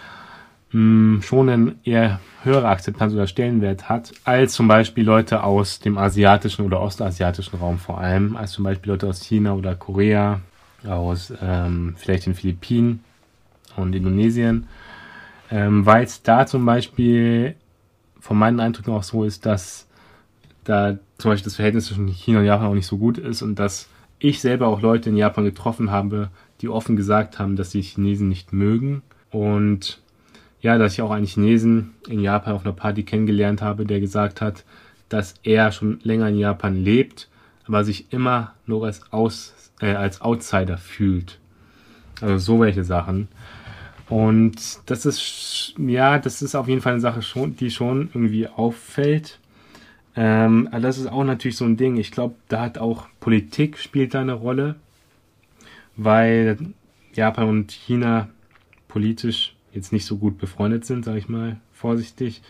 mh, 0.75 1.16
hm, 1.16 1.23
schon 1.23 1.49
eine 1.49 1.75
eher 1.85 2.21
höhere 2.43 2.69
Akzeptanz 2.69 3.12
oder 3.14 3.26
Stellenwert 3.26 3.88
hat, 3.88 4.12
als 4.25 4.52
zum 4.52 4.69
Beispiel 4.69 5.04
Leute 5.04 5.43
aus 5.43 5.78
dem 5.78 5.97
asiatischen 5.97 6.66
oder 6.66 6.81
ostasiatischen 6.81 7.59
Raum 7.59 7.78
vor 7.78 7.99
allem, 7.99 8.37
als 8.37 8.52
zum 8.52 8.64
Beispiel 8.64 8.93
Leute 8.93 9.07
aus 9.09 9.23
China 9.23 9.54
oder 9.54 9.75
Korea, 9.75 10.40
aus 10.87 11.33
ähm, 11.40 11.95
vielleicht 11.97 12.26
den 12.26 12.35
Philippinen 12.35 13.02
und 13.76 13.95
Indonesien, 13.95 14.66
ähm, 15.50 15.87
weil 15.87 16.04
es 16.04 16.23
da 16.23 16.47
zum 16.47 16.66
Beispiel 16.66 17.54
von 18.21 18.37
meinen 18.37 18.61
Eindrücken 18.61 18.93
auch 18.93 19.02
so 19.02 19.25
ist, 19.25 19.47
dass 19.47 19.88
da 20.64 20.99
zum 21.19 21.31
Beispiel 21.31 21.45
das 21.45 21.57
Verhältnis 21.57 21.87
zwischen 21.87 22.09
China 22.09 22.40
und 22.40 22.47
Japan 22.47 22.66
auch 22.66 22.75
nicht 22.75 22.87
so 22.87 22.99
gut 22.99 23.19
ist 23.19 23.43
und 23.43 23.59
dass 23.59 23.88
ich 24.19 24.40
selber 24.40 24.69
auch 24.69 24.81
Leute 24.81 25.11
in 25.11 25.16
Japan 25.16 25.45
getroffen 25.45 25.90
habe, 25.90 26.31
die 26.61 26.69
offen 26.69 26.97
gesagt 26.97 27.38
haben, 27.38 27.57
dass 27.57 27.71
sie 27.71 27.83
Chinesen 27.83 28.28
nicht 28.28 28.52
mögen. 28.52 29.02
Und 29.31 30.00
ja, 30.64 30.78
dass 30.78 30.94
ich 30.94 31.02
auch 31.02 31.11
einen 31.11 31.26
Chinesen 31.26 31.92
in 32.09 32.21
Japan 32.21 32.54
auf 32.54 32.64
einer 32.64 32.75
Party 32.75 33.02
kennengelernt 33.02 33.61
habe, 33.61 33.85
der 33.85 34.00
gesagt 34.00 34.40
hat, 34.40 34.64
dass 35.11 35.35
er 35.42 35.73
schon 35.73 36.00
länger 36.02 36.28
in 36.30 36.38
Japan 36.38 36.83
lebt, 36.83 37.28
aber 37.66 37.85
sich 37.85 38.11
immer 38.14 38.54
nur 38.66 38.87
als, 38.87 39.12
Aus, 39.12 39.54
äh, 39.80 39.92
als 39.92 40.23
Outsider 40.23 40.78
fühlt. 40.78 41.38
Also 42.23 42.38
so 42.38 42.61
welche 42.61 42.83
Sachen. 42.83 43.28
Und 44.09 44.56
das 44.87 45.04
ist, 45.04 45.75
ja, 45.78 46.18
das 46.18 46.40
ist 46.40 46.54
auf 46.54 46.66
jeden 46.68 46.80
Fall 46.80 46.94
eine 46.94 47.00
Sache, 47.02 47.21
schon, 47.21 47.56
die 47.56 47.71
schon 47.71 48.09
irgendwie 48.14 48.49
auffällt. 48.49 49.40
Ähm, 50.16 50.68
aber 50.71 50.80
das 50.80 50.97
ist 50.99 51.09
auch 51.09 51.25
natürlich 51.25 51.59
so 51.59 51.66
ein 51.66 51.76
Ding. 51.76 51.99
Ich 51.99 52.11
glaube, 52.11 52.37
da 52.49 52.62
hat 52.62 52.78
auch 52.78 53.09
Politik 53.21 53.78
spielt 53.78 54.14
da 54.14 54.23
eine 54.23 54.33
Rolle. 54.35 54.76
weil 55.97 56.59
Japan 57.14 57.49
und 57.49 57.73
China 57.73 58.28
politisch 58.88 59.53
jetzt 59.75 59.93
nicht 59.93 60.07
so 60.07 60.16
gut 60.16 60.38
befreundet 60.38 60.85
sind, 60.85 61.04
sage 61.04 61.19
ich 61.19 61.28
mal 61.28 61.59
vorsichtig. 61.73 62.43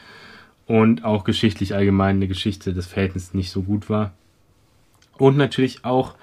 Und 0.67 1.05
auch 1.05 1.25
geschichtlich 1.25 1.75
allgemein 1.75 2.17
eine 2.17 2.29
Geschichte 2.29 2.73
des 2.73 2.87
Verhältnisses 2.87 3.35
nicht 3.35 3.51
so 3.51 3.63
gut 3.63 3.91
war. 3.91 4.13
Und 5.19 5.37
natürlich 5.37 5.85
auch, 5.85 6.15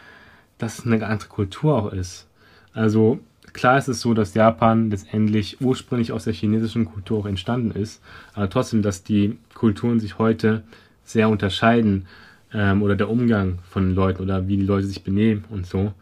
dass 0.57 0.79
es 0.79 0.85
eine 0.85 1.05
andere 1.05 1.29
Kultur 1.29 1.75
auch 1.75 1.91
ist. 1.93 2.27
Also 2.73 3.19
klar 3.53 3.77
ist 3.77 3.87
es 3.87 4.01
so, 4.01 4.13
dass 4.13 4.33
Japan 4.33 4.89
letztendlich 4.89 5.61
ursprünglich 5.61 6.11
aus 6.11 6.23
der 6.23 6.33
chinesischen 6.33 6.85
Kultur 6.85 7.19
auch 7.19 7.25
entstanden 7.25 7.71
ist, 7.71 8.01
aber 8.33 8.49
trotzdem, 8.49 8.81
dass 8.81 9.03
die 9.03 9.37
Kulturen 9.53 9.99
sich 9.99 10.17
heute 10.17 10.63
sehr 11.03 11.29
unterscheiden 11.29 12.07
ähm, 12.53 12.81
oder 12.81 12.95
der 12.95 13.09
Umgang 13.09 13.59
von 13.69 13.93
Leuten 13.93 14.21
oder 14.21 14.47
wie 14.47 14.57
die 14.57 14.65
Leute 14.65 14.87
sich 14.87 15.03
benehmen 15.03 15.45
und 15.49 15.65
so. 15.65 15.93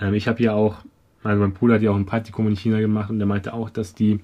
Ähm, 0.00 0.14
ich 0.14 0.28
habe 0.28 0.42
ja 0.42 0.52
auch, 0.52 0.78
also 1.22 1.40
mein 1.40 1.52
Bruder 1.52 1.74
hat 1.74 1.82
ja 1.82 1.90
auch 1.90 1.96
ein 1.96 2.06
Praktikum 2.06 2.46
in 2.46 2.56
China 2.56 2.80
gemacht 2.80 3.10
und 3.10 3.18
der 3.18 3.26
meinte 3.26 3.52
auch, 3.52 3.70
dass 3.70 3.94
die 3.94 4.20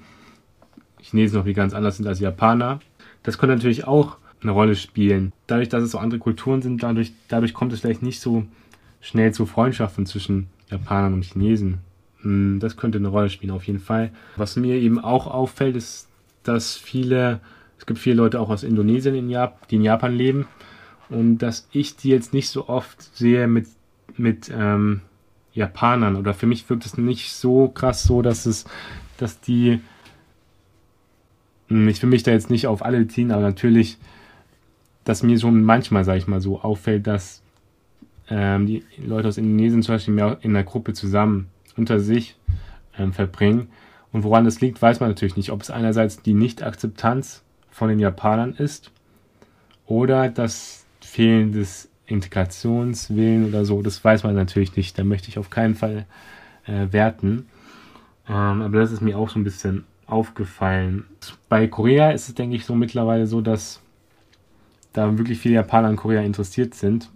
Chinesen 1.00 1.38
noch 1.38 1.46
wie 1.46 1.54
ganz 1.54 1.74
anders 1.74 1.96
sind 1.96 2.06
als 2.06 2.20
Japaner. 2.20 2.80
Das 3.22 3.38
könnte 3.38 3.56
natürlich 3.56 3.86
auch 3.86 4.16
eine 4.42 4.52
Rolle 4.52 4.76
spielen. 4.76 5.32
Dadurch, 5.46 5.68
dass 5.68 5.82
es 5.82 5.90
so 5.90 5.98
andere 5.98 6.20
Kulturen 6.20 6.62
sind, 6.62 6.82
dadurch, 6.82 7.12
dadurch 7.28 7.54
kommt 7.54 7.72
es 7.72 7.80
vielleicht 7.80 8.02
nicht 8.02 8.20
so 8.20 8.44
schnell 9.00 9.32
zu 9.32 9.46
Freundschaften 9.46 10.06
zwischen 10.06 10.48
Japanern 10.70 11.14
und 11.14 11.24
Chinesen. 11.24 11.78
Hm, 12.22 12.58
das 12.60 12.76
könnte 12.76 12.98
eine 12.98 13.08
Rolle 13.08 13.30
spielen, 13.30 13.52
auf 13.52 13.64
jeden 13.64 13.80
Fall. 13.80 14.10
Was 14.36 14.56
mir 14.56 14.76
eben 14.76 14.98
auch 14.98 15.26
auffällt, 15.26 15.76
ist, 15.76 16.08
dass 16.42 16.76
viele, 16.76 17.40
es 17.78 17.86
gibt 17.86 17.98
viele 17.98 18.16
Leute 18.16 18.40
auch 18.40 18.50
aus 18.50 18.62
Indonesien, 18.62 19.14
in 19.14 19.30
Jap 19.30 19.68
die 19.68 19.76
in 19.76 19.82
Japan 19.82 20.14
leben. 20.14 20.46
Und 21.08 21.38
dass 21.38 21.68
ich 21.72 21.96
die 21.96 22.10
jetzt 22.10 22.34
nicht 22.34 22.48
so 22.48 22.68
oft 22.68 23.02
sehe 23.16 23.48
mit, 23.48 23.66
mit 24.16 24.50
ähm, 24.54 25.00
Japanern. 25.54 26.16
Oder 26.16 26.34
für 26.34 26.46
mich 26.46 26.68
wirkt 26.68 26.84
es 26.84 26.98
nicht 26.98 27.32
so 27.32 27.68
krass 27.68 28.02
so, 28.02 28.20
dass 28.20 28.46
es, 28.46 28.66
dass 29.16 29.40
die, 29.40 29.80
ich 31.70 32.02
will 32.02 32.10
mich 32.10 32.22
da 32.22 32.30
jetzt 32.30 32.50
nicht 32.50 32.66
auf 32.66 32.84
alle 32.84 33.06
ziehen, 33.08 33.30
aber 33.30 33.42
natürlich, 33.42 33.98
dass 35.04 35.22
mir 35.22 35.38
schon 35.38 35.62
manchmal, 35.62 36.04
sage 36.04 36.18
ich 36.18 36.26
mal 36.26 36.40
so, 36.40 36.60
auffällt, 36.60 37.06
dass 37.06 37.42
ähm, 38.30 38.66
die 38.66 38.84
Leute 39.04 39.28
aus 39.28 39.38
Indonesien 39.38 39.82
zum 39.82 39.94
Beispiel 39.94 40.14
mehr 40.14 40.38
in 40.42 40.54
der 40.54 40.64
Gruppe 40.64 40.92
zusammen 40.92 41.48
unter 41.76 42.00
sich 42.00 42.36
ähm, 42.98 43.12
verbringen. 43.12 43.68
Und 44.12 44.22
woran 44.22 44.44
das 44.44 44.60
liegt, 44.60 44.80
weiß 44.80 45.00
man 45.00 45.10
natürlich 45.10 45.36
nicht. 45.36 45.52
Ob 45.52 45.62
es 45.62 45.70
einerseits 45.70 46.22
die 46.22 46.34
Nicht-Akzeptanz 46.34 47.42
von 47.70 47.88
den 47.88 48.00
Japanern 48.00 48.54
ist 48.54 48.90
oder 49.86 50.28
das 50.28 50.86
fehlendes 51.00 51.90
Integrationswillen 52.06 53.46
oder 53.46 53.64
so, 53.64 53.82
das 53.82 54.02
weiß 54.02 54.24
man 54.24 54.34
natürlich 54.34 54.76
nicht. 54.76 54.98
Da 54.98 55.04
möchte 55.04 55.28
ich 55.28 55.38
auf 55.38 55.50
keinen 55.50 55.74
Fall 55.74 56.06
äh, 56.66 56.86
werten. 56.90 57.46
Ähm, 58.28 58.62
aber 58.62 58.78
das 58.78 58.92
ist 58.92 59.02
mir 59.02 59.18
auch 59.18 59.28
so 59.28 59.38
ein 59.38 59.44
bisschen 59.44 59.84
aufgefallen. 60.08 61.04
Bei 61.48 61.68
Korea 61.68 62.10
ist 62.10 62.28
es, 62.28 62.34
denke 62.34 62.56
ich, 62.56 62.64
so 62.64 62.74
mittlerweile 62.74 63.26
so, 63.26 63.40
dass 63.40 63.80
da 64.92 65.16
wirklich 65.16 65.38
viele 65.38 65.54
Japaner 65.54 65.88
an 65.88 65.96
Korea 65.96 66.22
interessiert 66.22 66.74
sind. 66.74 67.08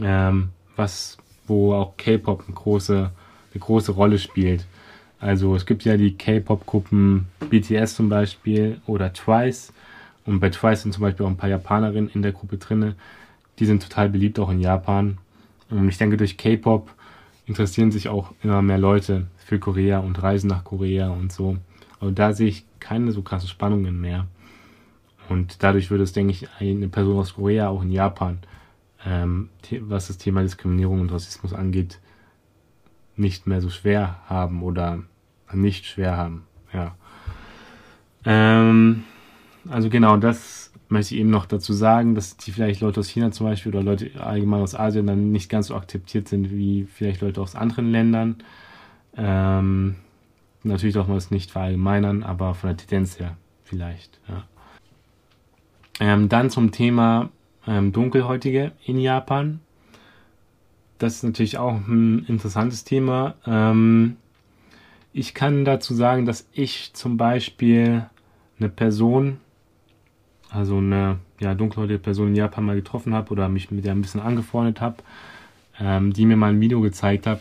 Ähm, 0.00 0.48
was, 0.74 1.18
wo 1.46 1.74
auch 1.74 1.96
K-Pop 1.96 2.44
eine 2.46 2.54
große 2.54 3.12
eine 3.52 3.60
große 3.60 3.92
Rolle 3.92 4.18
spielt. 4.18 4.66
Also 5.20 5.54
es 5.54 5.66
gibt 5.66 5.84
ja 5.84 5.96
die 5.96 6.16
K-Pop-Gruppen 6.16 7.26
BTS 7.48 7.94
zum 7.96 8.08
Beispiel 8.08 8.80
oder 8.86 9.12
Twice. 9.12 9.72
Und 10.24 10.40
bei 10.40 10.50
Twice 10.50 10.82
sind 10.82 10.92
zum 10.92 11.02
Beispiel 11.02 11.26
auch 11.26 11.30
ein 11.30 11.36
paar 11.36 11.48
Japanerinnen 11.48 12.10
in 12.12 12.22
der 12.22 12.32
Gruppe 12.32 12.58
drinne. 12.58 12.96
Die 13.58 13.66
sind 13.66 13.82
total 13.82 14.08
beliebt 14.08 14.38
auch 14.38 14.50
in 14.50 14.60
Japan. 14.60 15.18
Und 15.70 15.88
ich 15.88 15.98
denke, 15.98 16.16
durch 16.16 16.36
K-Pop 16.36 16.90
interessieren 17.46 17.92
sich 17.92 18.08
auch 18.08 18.32
immer 18.42 18.62
mehr 18.62 18.78
Leute 18.78 19.26
für 19.36 19.58
Korea 19.58 19.98
und 19.98 20.22
reisen 20.22 20.48
nach 20.48 20.64
Korea 20.64 21.10
und 21.10 21.32
so. 21.32 21.56
Aber 22.02 22.10
da 22.10 22.32
sehe 22.32 22.48
ich 22.48 22.64
keine 22.80 23.12
so 23.12 23.22
krassen 23.22 23.48
Spannungen 23.48 24.00
mehr. 24.00 24.26
Und 25.28 25.62
dadurch 25.62 25.88
würde 25.88 26.02
es, 26.02 26.12
denke 26.12 26.32
ich, 26.32 26.48
eine 26.58 26.88
Person 26.88 27.16
aus 27.16 27.34
Korea 27.34 27.68
auch 27.68 27.80
in 27.82 27.92
Japan, 27.92 28.38
ähm, 29.06 29.50
was 29.82 30.08
das 30.08 30.18
Thema 30.18 30.42
Diskriminierung 30.42 31.00
und 31.00 31.12
Rassismus 31.12 31.52
angeht, 31.52 32.00
nicht 33.14 33.46
mehr 33.46 33.60
so 33.60 33.70
schwer 33.70 34.18
haben 34.26 34.64
oder 34.64 35.04
nicht 35.52 35.86
schwer 35.86 36.16
haben. 36.16 36.42
Ja. 36.72 36.96
Ähm, 38.24 39.04
also 39.70 39.88
genau, 39.88 40.16
das 40.16 40.72
möchte 40.88 41.14
ich 41.14 41.20
eben 41.20 41.30
noch 41.30 41.46
dazu 41.46 41.72
sagen, 41.72 42.16
dass 42.16 42.36
die 42.36 42.50
vielleicht 42.50 42.80
Leute 42.80 42.98
aus 42.98 43.08
China 43.08 43.30
zum 43.30 43.46
Beispiel 43.46 43.72
oder 43.72 43.84
Leute 43.84 44.10
allgemein 44.20 44.62
aus 44.62 44.74
Asien 44.74 45.06
dann 45.06 45.30
nicht 45.30 45.48
ganz 45.48 45.68
so 45.68 45.76
akzeptiert 45.76 46.26
sind 46.26 46.50
wie 46.50 46.82
vielleicht 46.92 47.20
Leute 47.20 47.40
aus 47.40 47.54
anderen 47.54 47.92
Ländern. 47.92 48.38
Ähm, 49.16 49.94
natürlich 50.64 50.94
darf 50.94 51.08
man 51.08 51.16
es 51.16 51.30
nicht 51.30 51.50
verallgemeinern, 51.50 52.22
aber 52.22 52.54
von 52.54 52.70
der 52.70 52.76
Tendenz 52.76 53.18
her 53.18 53.36
vielleicht. 53.64 54.20
Ja. 54.28 54.44
Ähm, 56.00 56.28
dann 56.28 56.50
zum 56.50 56.72
Thema 56.72 57.30
ähm, 57.66 57.92
Dunkelhäutige 57.92 58.72
in 58.84 58.98
Japan 58.98 59.60
das 61.02 61.16
ist 61.16 61.24
natürlich 61.24 61.58
auch 61.58 61.74
ein 61.74 62.24
interessantes 62.26 62.84
Thema. 62.84 63.34
Ähm, 63.44 64.16
ich 65.12 65.34
kann 65.34 65.64
dazu 65.64 65.94
sagen, 65.94 66.26
dass 66.26 66.48
ich 66.52 66.92
zum 66.94 67.16
Beispiel 67.16 68.06
eine 68.58 68.68
Person, 68.68 69.38
also 70.48 70.78
eine 70.78 71.18
ja, 71.40 71.54
dunkelhäutige 71.54 71.98
Person 71.98 72.28
in 72.28 72.36
Japan 72.36 72.64
mal 72.64 72.76
getroffen 72.76 73.14
habe 73.14 73.30
oder 73.32 73.48
mich 73.48 73.70
mit 73.70 73.84
der 73.84 73.92
ein 73.92 74.00
bisschen 74.00 74.20
angefreundet 74.20 74.80
habe, 74.80 74.96
ähm, 75.80 76.12
die 76.12 76.24
mir 76.24 76.36
mal 76.36 76.52
ein 76.52 76.60
Video 76.60 76.80
gezeigt 76.80 77.26
hat, 77.26 77.40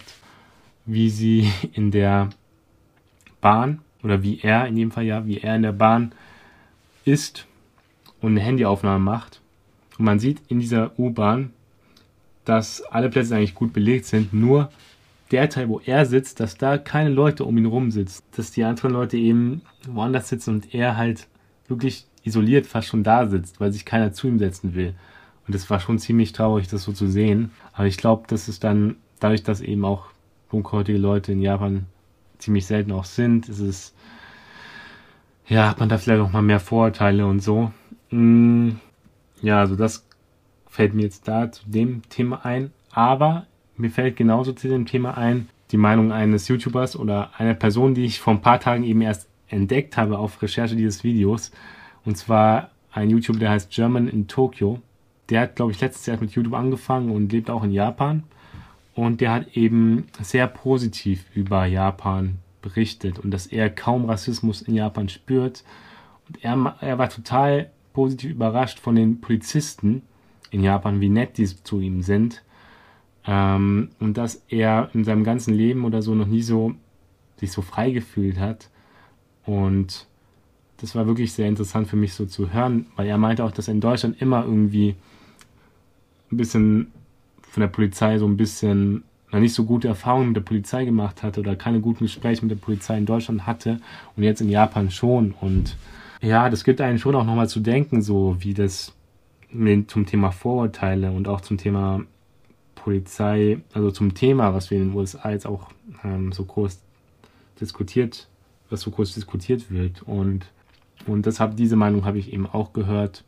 wie 0.86 1.10
sie 1.12 1.52
in 1.74 1.92
der 1.92 2.30
Bahn 3.42 3.80
oder 4.04 4.24
wie 4.24 4.40
er 4.40 4.68
in 4.68 4.78
jedem 4.78 4.92
Fall 4.92 5.04
ja, 5.04 5.26
wie 5.26 5.40
er 5.40 5.56
in 5.56 5.64
der 5.64 5.72
Bahn 5.72 6.14
ist 7.06 7.48
und 8.22 8.32
eine 8.32 8.42
Handyaufnahme 8.42 9.04
macht. 9.04 9.42
Und 9.98 10.06
man 10.06 10.20
sieht 10.20 10.42
in 10.48 10.60
dieser 10.60 10.98
U-Bahn, 10.98 11.52
dass 12.46 12.82
alle 12.84 13.10
Plätze 13.10 13.36
eigentlich 13.36 13.56
gut 13.56 13.74
belegt 13.74 14.06
sind, 14.06 14.34
nur 14.34 14.72
der 15.32 15.50
Teil, 15.50 15.70
wo 15.70 15.80
er 15.86 16.06
sitzt, 16.06 16.40
dass 16.40 16.58
da 16.58 16.78
keine 16.78 17.10
Leute 17.10 17.46
um 17.46 17.58
ihn 17.58 17.66
rum 17.66 17.92
sitzen, 17.92 18.24
dass 18.36 18.52
die 18.52 18.64
anderen 18.64 18.92
Leute 18.92 19.18
eben 19.18 19.62
woanders 19.88 20.30
sitzen 20.30 20.56
und 20.56 20.74
er 20.74 20.98
halt 20.98 21.28
wirklich 21.68 22.06
isoliert 22.24 22.68
fast 22.68 22.88
schon 22.88 23.04
da 23.04 23.28
sitzt, 23.28 23.60
weil 23.60 23.72
sich 23.72 23.86
keiner 23.86 24.14
zu 24.14 24.28
ihm 24.28 24.40
setzen 24.40 24.76
will. 24.76 24.94
Und 25.48 25.56
es 25.56 25.70
war 25.70 25.80
schon 25.80 26.00
ziemlich 26.00 26.34
traurig, 26.34 26.68
das 26.68 26.84
so 26.84 26.92
zu 26.92 27.08
sehen. 27.08 27.52
Aber 27.74 27.88
ich 27.88 27.98
glaube, 27.98 28.24
dass 28.28 28.48
es 28.48 28.60
dann, 28.60 28.98
dadurch, 29.20 29.44
dass 29.44 29.62
eben 29.62 29.86
auch 29.86 30.06
dunkelhäutige 30.52 30.98
Leute 30.98 31.32
in 31.32 31.42
Japan 31.42 31.86
ziemlich 32.42 32.66
selten 32.66 32.92
auch 32.92 33.06
sind, 33.06 33.50
ist 33.50 33.60
es, 33.60 33.94
ja, 35.48 35.70
hat 35.70 35.80
man 35.80 35.90
da 35.90 35.98
vielleicht 35.98 36.22
auch 36.22 36.32
mal 36.32 36.42
mehr 36.42 36.60
Vorurteile 36.60 37.26
und 37.26 37.42
so. 37.42 37.72
Mm, 38.10 38.72
ja, 39.42 39.60
also 39.60 39.76
das 39.76 40.06
fällt 40.68 40.94
mir 40.94 41.04
jetzt 41.04 41.28
da 41.28 41.52
zu 41.52 41.64
dem 41.70 42.02
Thema 42.10 42.46
ein. 42.46 42.72
Aber 42.92 43.46
mir 43.78 43.90
fällt 43.90 44.16
genauso 44.16 44.54
zu 44.54 44.68
dem 44.68 44.86
Thema 44.86 45.18
ein 45.18 45.48
die 45.72 45.78
Meinung 45.78 46.12
eines 46.12 46.48
YouTubers 46.48 46.98
oder 46.98 47.32
einer 47.38 47.54
Person, 47.54 47.94
die 47.94 48.06
ich 48.06 48.20
vor 48.20 48.34
ein 48.34 48.42
paar 48.42 48.60
Tagen 48.60 48.84
eben 48.84 49.02
erst 49.02 49.30
entdeckt 49.48 49.98
habe 49.98 50.18
auf 50.18 50.42
Recherche 50.42 50.76
dieses 50.76 51.04
Videos. 51.04 51.52
Und 52.06 52.18
zwar 52.18 52.72
ein 52.92 53.10
YouTuber, 53.10 53.40
der 53.40 53.52
heißt 53.52 53.72
German 53.72 54.08
in 54.08 54.28
Tokyo. 54.28 54.82
Der 55.30 55.42
hat, 55.42 55.56
glaube 55.56 55.72
ich, 55.72 55.80
letztes 55.80 56.06
Jahr 56.06 56.18
mit 56.20 56.32
YouTube 56.32 56.54
angefangen 56.54 57.12
und 57.12 57.32
lebt 57.32 57.50
auch 57.50 57.64
in 57.64 57.72
Japan. 57.72 58.24
Und 58.94 59.22
der 59.22 59.32
hat 59.32 59.56
eben 59.56 60.08
sehr 60.22 60.48
positiv 60.48 61.26
über 61.34 61.66
Japan 61.66 62.40
berichtet 62.62 63.20
und 63.20 63.32
dass 63.32 63.48
er 63.48 63.70
kaum 63.70 64.06
Rassismus 64.06 64.62
in 64.62 64.76
Japan 64.76 65.10
spürt. 65.10 65.64
Und 66.28 66.44
er, 66.44 66.76
er 66.82 66.98
war 66.98 67.10
total 67.10 67.72
positiv 67.94 68.32
überrascht 68.32 68.80
von 68.80 68.96
den 68.96 69.22
Polizisten, 69.22 70.04
in 70.52 70.64
Japan, 70.64 71.00
wie 71.00 71.10
nett 71.10 71.38
die 71.38 71.46
zu 71.46 71.80
ihm 71.80 72.02
sind. 72.02 72.44
Ähm, 73.26 73.90
und 74.00 74.18
dass 74.18 74.44
er 74.50 74.90
in 74.94 75.04
seinem 75.04 75.24
ganzen 75.24 75.54
Leben 75.54 75.86
oder 75.86 76.02
so 76.02 76.14
noch 76.14 76.28
nie 76.28 76.42
so 76.42 76.74
sich 77.38 77.52
so 77.52 77.62
frei 77.62 77.92
gefühlt 77.92 78.40
hat. 78.40 78.70
Und 79.46 80.08
das 80.78 80.96
war 80.96 81.08
wirklich 81.08 81.34
sehr 81.34 81.48
interessant 81.48 81.88
für 81.88 81.96
mich 81.96 82.14
so 82.14 82.26
zu 82.26 82.52
hören, 82.52 82.88
weil 82.96 83.08
er 83.08 83.18
meinte 83.18 83.44
auch, 83.44 83.52
dass 83.52 83.68
er 83.68 83.74
in 83.74 83.82
Deutschland 83.82 84.22
immer 84.22 84.44
irgendwie 84.44 84.96
ein 86.32 86.38
bisschen 86.38 86.92
von 87.52 87.62
der 87.62 87.68
Polizei 87.68 88.18
so 88.18 88.26
ein 88.26 88.38
bisschen 88.38 89.04
noch 89.32 89.40
nicht 89.40 89.54
so 89.54 89.66
gute 89.66 89.90
Erfahrungen 89.90 90.28
mit 90.28 90.38
der 90.38 90.42
Polizei 90.42 90.86
gemacht 90.86 91.22
hatte 91.22 91.42
oder 91.42 91.56
keine 91.56 91.82
guten 91.82 92.06
Gespräche 92.06 92.42
mit 92.42 92.52
der 92.52 92.64
Polizei 92.66 92.98
in 92.98 93.06
Deutschland 93.06 93.46
hatte 93.46 93.80
und 94.16 94.24
jetzt 94.24 94.42
in 94.42 94.50
Japan 94.50 94.90
schon. 94.90 95.34
Und 95.42 95.76
ja, 96.22 96.50
das 96.50 96.64
gibt 96.64 96.80
einen 96.80 96.98
schon 96.98 97.16
auch 97.16 97.26
nochmal 97.26 97.50
zu 97.50 97.60
denken, 97.60 98.02
so 98.02 98.38
wie 98.40 98.54
das 98.54 98.94
zum 99.88 100.06
Thema 100.06 100.32
Vorurteile 100.32 101.12
und 101.12 101.28
auch 101.28 101.42
zum 101.42 101.58
Thema 101.58 102.02
Polizei, 102.76 103.60
also 103.74 103.92
zum 103.92 104.14
Thema, 104.14 104.54
was 104.54 104.72
wir 104.72 104.78
in 104.78 104.90
den 104.90 104.96
USA 104.96 105.32
jetzt 105.32 105.46
auch 105.46 105.68
ähm, 106.06 106.32
so 106.32 106.46
groß 106.46 106.80
diskutiert, 107.60 108.30
was 108.70 108.80
so 108.80 108.92
groß 108.92 109.14
diskutiert 109.14 109.70
wird. 109.70 110.04
Und, 110.04 110.46
und 111.06 111.26
deshalb, 111.26 111.58
diese 111.58 111.76
Meinung 111.76 112.06
habe 112.06 112.18
ich 112.18 112.32
eben 112.32 112.48
auch 112.48 112.72
gehört. 112.72 113.26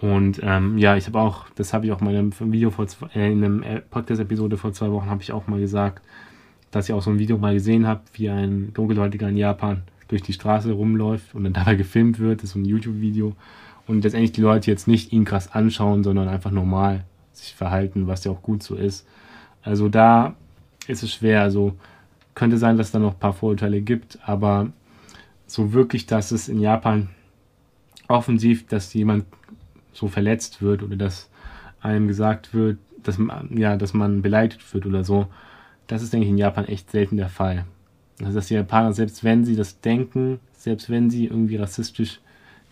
Und 0.00 0.40
ähm, 0.42 0.78
ja, 0.78 0.96
ich 0.96 1.06
habe 1.06 1.20
auch, 1.20 1.48
das 1.56 1.74
habe 1.74 1.86
ich 1.86 1.92
auch 1.92 2.00
in 2.00 2.08
einem 2.08 2.32
Video 2.52 2.70
vor 2.70 2.86
zwei, 2.86 3.08
äh, 3.14 3.30
in 3.30 3.44
einem 3.44 3.82
Podcast-Episode 3.90 4.56
vor 4.56 4.72
zwei 4.72 4.90
Wochen 4.90 5.10
habe 5.10 5.22
ich 5.22 5.32
auch 5.32 5.46
mal 5.46 5.60
gesagt, 5.60 6.02
dass 6.70 6.88
ich 6.88 6.94
auch 6.94 7.02
so 7.02 7.10
ein 7.10 7.18
Video 7.18 7.36
mal 7.36 7.54
gesehen 7.54 7.86
habe, 7.86 8.00
wie 8.14 8.30
ein 8.30 8.72
Dunkelhäutiger 8.72 9.28
in 9.28 9.36
Japan 9.36 9.82
durch 10.08 10.22
die 10.22 10.32
Straße 10.32 10.72
rumläuft 10.72 11.34
und 11.34 11.44
dann 11.44 11.52
dabei 11.52 11.74
gefilmt 11.74 12.18
wird. 12.18 12.38
Das 12.38 12.44
ist 12.44 12.52
so 12.52 12.58
ein 12.58 12.64
YouTube-Video. 12.64 13.34
Und 13.86 14.04
letztendlich 14.04 14.32
die 14.32 14.40
Leute 14.40 14.70
jetzt 14.70 14.88
nicht 14.88 15.12
ihn 15.12 15.24
krass 15.24 15.52
anschauen, 15.52 16.02
sondern 16.02 16.28
einfach 16.28 16.50
normal 16.50 17.04
sich 17.32 17.54
verhalten, 17.54 18.06
was 18.06 18.24
ja 18.24 18.30
auch 18.30 18.42
gut 18.42 18.62
so 18.62 18.76
ist. 18.76 19.06
Also 19.62 19.88
da 19.88 20.34
ist 20.86 21.02
es 21.02 21.12
schwer. 21.12 21.42
Also 21.42 21.74
könnte 22.34 22.56
sein, 22.56 22.76
dass 22.76 22.86
es 22.86 22.92
da 22.92 22.98
noch 22.98 23.14
ein 23.14 23.18
paar 23.18 23.32
Vorurteile 23.34 23.82
gibt, 23.82 24.18
aber 24.24 24.68
so 25.46 25.72
wirklich, 25.72 26.06
dass 26.06 26.30
es 26.30 26.48
in 26.48 26.60
Japan 26.60 27.10
offensiv, 28.08 28.66
dass 28.66 28.94
jemand 28.94 29.24
so 29.92 30.08
verletzt 30.08 30.62
wird 30.62 30.82
oder 30.82 30.96
dass 30.96 31.30
einem 31.80 32.08
gesagt 32.08 32.54
wird, 32.54 32.78
dass 33.02 33.18
man, 33.18 33.56
ja, 33.56 33.76
dass 33.76 33.94
man 33.94 34.22
beleidigt 34.22 34.74
wird 34.74 34.86
oder 34.86 35.04
so, 35.04 35.26
das 35.86 36.02
ist, 36.02 36.12
denke 36.12 36.26
ich, 36.26 36.30
in 36.30 36.38
Japan 36.38 36.66
echt 36.66 36.90
selten 36.90 37.16
der 37.16 37.28
Fall. 37.28 37.64
Also, 38.20 38.34
dass 38.34 38.48
die 38.48 38.54
Japaner, 38.54 38.92
selbst 38.92 39.24
wenn 39.24 39.44
sie 39.44 39.56
das 39.56 39.80
denken, 39.80 40.40
selbst 40.52 40.90
wenn 40.90 41.10
sie 41.10 41.26
irgendwie 41.26 41.56
rassistisch 41.56 42.20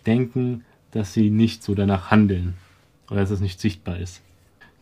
denken, 0.05 0.63
dass 0.91 1.13
sie 1.13 1.29
nicht 1.29 1.63
so 1.63 1.75
danach 1.75 2.11
handeln 2.11 2.55
oder 3.09 3.21
dass 3.21 3.31
es 3.31 3.41
nicht 3.41 3.59
sichtbar 3.59 3.97
ist. 3.97 4.21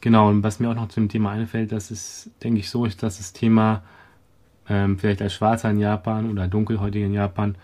Genau, 0.01 0.29
und 0.29 0.43
was 0.43 0.59
mir 0.59 0.69
auch 0.69 0.75
noch 0.75 0.89
zum 0.89 1.09
Thema 1.09 1.31
einfällt, 1.31 1.71
das 1.71 1.89
ist, 1.89 2.29
denke 2.43 2.59
ich, 2.59 2.69
so 2.69 2.85
ist, 2.85 3.01
dass 3.01 3.17
das 3.17 3.33
Thema 3.33 3.83
ähm, 4.69 4.99
vielleicht 4.99 5.21
als 5.21 5.33
Schwarzer 5.33 5.69
in 5.69 5.79
Japan 5.79 6.29
oder 6.29 6.47
Dunkelhäutiger 6.47 7.05
in 7.05 7.13
Japan, 7.13 7.55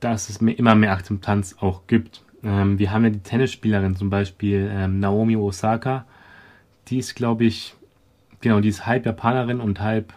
dass 0.00 0.28
es 0.28 0.36
immer 0.36 0.74
mehr 0.74 0.92
Akzeptanz 0.92 1.56
auch 1.60 1.86
gibt. 1.86 2.22
Ähm, 2.42 2.78
wir 2.78 2.92
haben 2.92 3.04
ja 3.04 3.10
die 3.10 3.20
Tennisspielerin 3.20 3.96
zum 3.96 4.10
Beispiel 4.10 4.70
ähm, 4.72 5.00
Naomi 5.00 5.36
Osaka, 5.36 6.04
die 6.88 6.98
ist, 6.98 7.14
glaube 7.14 7.44
ich, 7.44 7.74
genau, 8.40 8.60
die 8.60 8.68
ist 8.68 8.86
halb 8.86 9.06
Japanerin 9.06 9.60
und 9.60 9.80
halb 9.80 10.12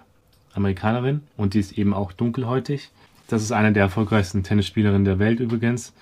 Amerikanerin 0.53 1.21
und 1.37 1.53
die 1.53 1.59
ist 1.59 1.77
eben 1.77 1.93
auch 1.93 2.11
dunkelhäutig. 2.11 2.91
Das 3.27 3.41
ist 3.41 3.51
eine 3.51 3.71
der 3.71 3.83
erfolgreichsten 3.83 4.43
Tennisspielerinnen 4.43 5.05
der 5.05 5.19
Welt 5.19 5.39
übrigens. 5.39 5.93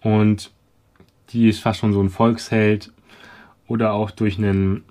Und 0.00 0.50
die 1.30 1.48
ist 1.48 1.60
fast 1.60 1.80
schon 1.80 1.92
so 1.92 2.00
ein 2.00 2.10
Volksheld. 2.10 2.92
Oder 3.68 3.92
auch 3.92 4.10
durch 4.10 4.38
einen 4.38 4.84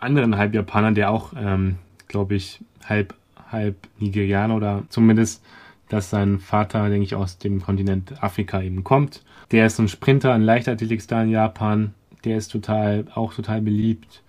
anderen 0.00 0.36
Halbjapaner, 0.36 0.92
der 0.92 1.10
auch, 1.10 1.32
ähm, 1.38 1.76
glaube 2.08 2.34
ich, 2.34 2.60
halb, 2.84 3.14
halb 3.50 3.76
Nigerianer 3.98 4.56
oder 4.56 4.82
zumindest, 4.88 5.44
dass 5.88 6.10
sein 6.10 6.40
Vater, 6.40 6.88
denke 6.88 7.04
ich, 7.04 7.14
aus 7.14 7.38
dem 7.38 7.62
Kontinent 7.62 8.22
Afrika 8.22 8.60
eben 8.60 8.84
kommt. 8.84 9.22
Der 9.50 9.66
ist 9.66 9.78
ein 9.78 9.88
Sprinter, 9.88 10.32
ein 10.32 10.42
Leichtathletikstar 10.42 11.22
in 11.22 11.30
Japan. 11.30 11.94
Der 12.24 12.36
ist 12.36 12.48
total, 12.48 13.04
auch 13.14 13.34
total 13.34 13.62
beliebt. 13.62 14.22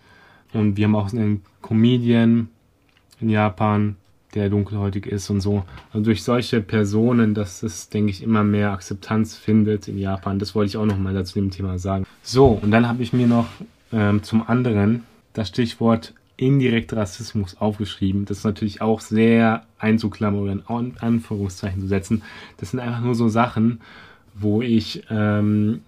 Und 0.53 0.77
wir 0.77 0.85
haben 0.85 0.95
auch 0.95 1.11
einen 1.11 1.43
Comedian 1.61 2.49
in 3.19 3.29
Japan, 3.29 3.95
der 4.35 4.49
dunkelhäutig 4.49 5.07
ist 5.07 5.29
und 5.29 5.41
so. 5.41 5.63
Also 5.91 6.05
durch 6.05 6.23
solche 6.23 6.61
Personen, 6.61 7.33
dass 7.33 7.63
es, 7.63 7.89
denke 7.89 8.11
ich, 8.11 8.21
immer 8.21 8.43
mehr 8.43 8.71
Akzeptanz 8.71 9.35
findet 9.35 9.87
in 9.87 9.97
Japan. 9.97 10.37
Das 10.37 10.53
wollte 10.53 10.69
ich 10.69 10.77
auch 10.77 10.85
nochmal 10.85 11.13
dazu 11.13 11.39
dem 11.39 11.49
Thema 11.49 11.79
sagen. 11.79 12.05
So, 12.21 12.49
und 12.49 12.71
dann 12.71 12.87
habe 12.87 13.01
ich 13.01 13.13
mir 13.13 13.27
noch 13.27 13.47
ähm, 13.91 14.21
zum 14.23 14.47
anderen 14.47 15.03
das 15.33 15.47
Stichwort 15.47 16.13
indirekter 16.37 16.97
Rassismus 16.97 17.57
aufgeschrieben. 17.57 18.25
Das 18.25 18.39
ist 18.39 18.43
natürlich 18.43 18.81
auch 18.81 19.01
sehr 19.01 19.65
einzuklammern 19.79 20.61
oder 20.67 20.79
in 20.79 20.97
Anführungszeichen 20.97 21.81
zu 21.81 21.87
setzen. 21.87 22.21
Das 22.57 22.71
sind 22.71 22.79
einfach 22.79 23.01
nur 23.01 23.15
so 23.15 23.27
Sachen, 23.27 23.81
wo 24.35 24.61
ich, 24.61 25.03
ähm, 25.09 25.81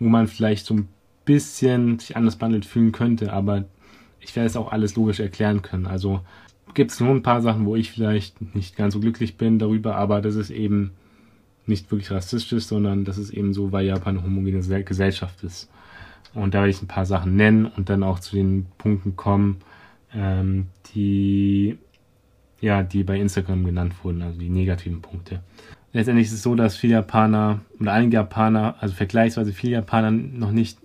wo 0.00 0.08
man 0.08 0.26
vielleicht 0.26 0.66
so 0.66 0.74
ein 0.74 0.88
bisschen 1.24 1.98
sich 2.00 2.16
anders 2.16 2.36
behandelt 2.36 2.64
fühlen 2.64 2.92
könnte, 2.92 3.32
aber 3.32 3.64
ich 4.20 4.34
werde 4.34 4.48
es 4.48 4.56
auch 4.56 4.72
alles 4.72 4.96
logisch 4.96 5.20
erklären 5.20 5.62
können. 5.62 5.86
Also 5.86 6.20
gibt 6.74 6.90
es 6.90 7.00
nur 7.00 7.10
ein 7.10 7.22
paar 7.22 7.40
Sachen, 7.40 7.64
wo 7.64 7.76
ich 7.76 7.92
vielleicht 7.92 8.54
nicht 8.54 8.76
ganz 8.76 8.94
so 8.94 9.00
glücklich 9.00 9.36
bin 9.36 9.58
darüber, 9.58 9.96
aber 9.96 10.20
das 10.20 10.34
ist 10.34 10.50
eben 10.50 10.90
nicht 11.66 11.90
wirklich 11.90 12.10
rassistisch, 12.10 12.64
sondern 12.64 13.04
das 13.04 13.18
ist 13.18 13.30
eben 13.30 13.54
so, 13.54 13.72
weil 13.72 13.86
Japan 13.86 14.16
eine 14.16 14.26
homogene 14.26 14.84
Gesellschaft 14.84 15.44
ist. 15.44 15.70
Und 16.34 16.54
da 16.54 16.58
werde 16.58 16.70
ich 16.70 16.82
ein 16.82 16.88
paar 16.88 17.06
Sachen 17.06 17.36
nennen 17.36 17.66
und 17.66 17.90
dann 17.90 18.02
auch 18.02 18.18
zu 18.18 18.36
den 18.36 18.66
Punkten 18.78 19.16
kommen, 19.16 19.58
ähm, 20.14 20.66
die, 20.94 21.78
ja, 22.60 22.82
die 22.82 23.04
bei 23.04 23.18
Instagram 23.18 23.64
genannt 23.64 23.94
wurden, 24.02 24.22
also 24.22 24.38
die 24.38 24.48
negativen 24.48 25.02
Punkte. 25.02 25.40
Letztendlich 25.92 26.26
ist 26.26 26.34
es 26.34 26.42
so, 26.42 26.54
dass 26.54 26.76
viele 26.76 26.94
Japaner 26.94 27.60
oder 27.80 27.92
einige 27.92 28.14
Japaner, 28.14 28.76
also 28.80 28.94
vergleichsweise 28.94 29.52
viele 29.52 29.72
Japaner 29.72 30.10
noch 30.10 30.50
nicht 30.50 30.78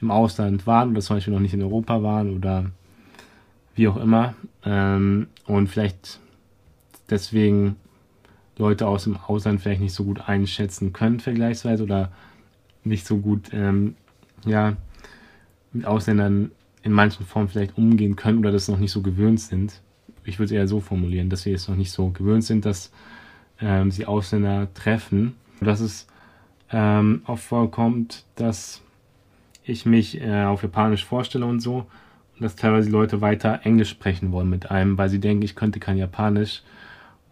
im 0.00 0.10
Ausland 0.10 0.66
waren 0.66 0.90
oder 0.90 1.00
zum 1.00 1.16
Beispiel 1.16 1.32
noch 1.32 1.40
nicht 1.40 1.54
in 1.54 1.62
Europa 1.62 2.02
waren 2.02 2.36
oder 2.36 2.70
wie 3.74 3.88
auch 3.88 3.96
immer. 3.96 4.34
Ähm, 4.64 5.28
und 5.46 5.68
vielleicht 5.68 6.20
deswegen 7.08 7.76
Leute 8.58 8.86
aus 8.86 9.04
dem 9.04 9.16
Ausland 9.16 9.60
vielleicht 9.60 9.80
nicht 9.80 9.94
so 9.94 10.04
gut 10.04 10.28
einschätzen 10.28 10.92
können, 10.92 11.20
vergleichsweise, 11.20 11.84
oder 11.84 12.12
nicht 12.84 13.06
so 13.06 13.18
gut 13.18 13.50
ähm, 13.52 13.94
ja, 14.44 14.76
mit 15.72 15.86
Ausländern 15.86 16.50
in 16.82 16.92
manchen 16.92 17.26
Formen 17.26 17.48
vielleicht 17.48 17.76
umgehen 17.78 18.16
können 18.16 18.38
oder 18.38 18.52
das 18.52 18.68
noch 18.68 18.78
nicht 18.78 18.92
so 18.92 19.02
gewöhnt 19.02 19.40
sind. 19.40 19.80
Ich 20.24 20.38
würde 20.38 20.46
es 20.46 20.50
eher 20.52 20.68
so 20.68 20.80
formulieren, 20.80 21.30
dass 21.30 21.42
sie 21.42 21.52
es 21.52 21.68
noch 21.68 21.76
nicht 21.76 21.92
so 21.92 22.10
gewöhnt 22.10 22.44
sind, 22.44 22.64
dass 22.64 22.92
ähm, 23.60 23.90
sie 23.90 24.06
Ausländer 24.06 24.68
treffen. 24.74 25.34
Dass 25.60 25.80
es 25.80 26.06
ähm, 26.72 27.22
oft 27.26 27.44
vorkommt, 27.44 28.24
dass 28.34 28.82
ich 29.64 29.86
mich 29.86 30.20
äh, 30.20 30.44
auf 30.44 30.62
Japanisch 30.62 31.04
vorstelle 31.04 31.46
und 31.46 31.60
so 31.60 31.86
und 32.34 32.42
dass 32.42 32.56
teilweise 32.56 32.90
Leute 32.90 33.20
weiter 33.20 33.60
Englisch 33.64 33.90
sprechen 33.90 34.32
wollen 34.32 34.50
mit 34.50 34.70
einem, 34.70 34.98
weil 34.98 35.08
sie 35.08 35.20
denken, 35.20 35.44
ich 35.44 35.54
könnte 35.54 35.78
kein 35.78 35.96
Japanisch. 35.96 36.62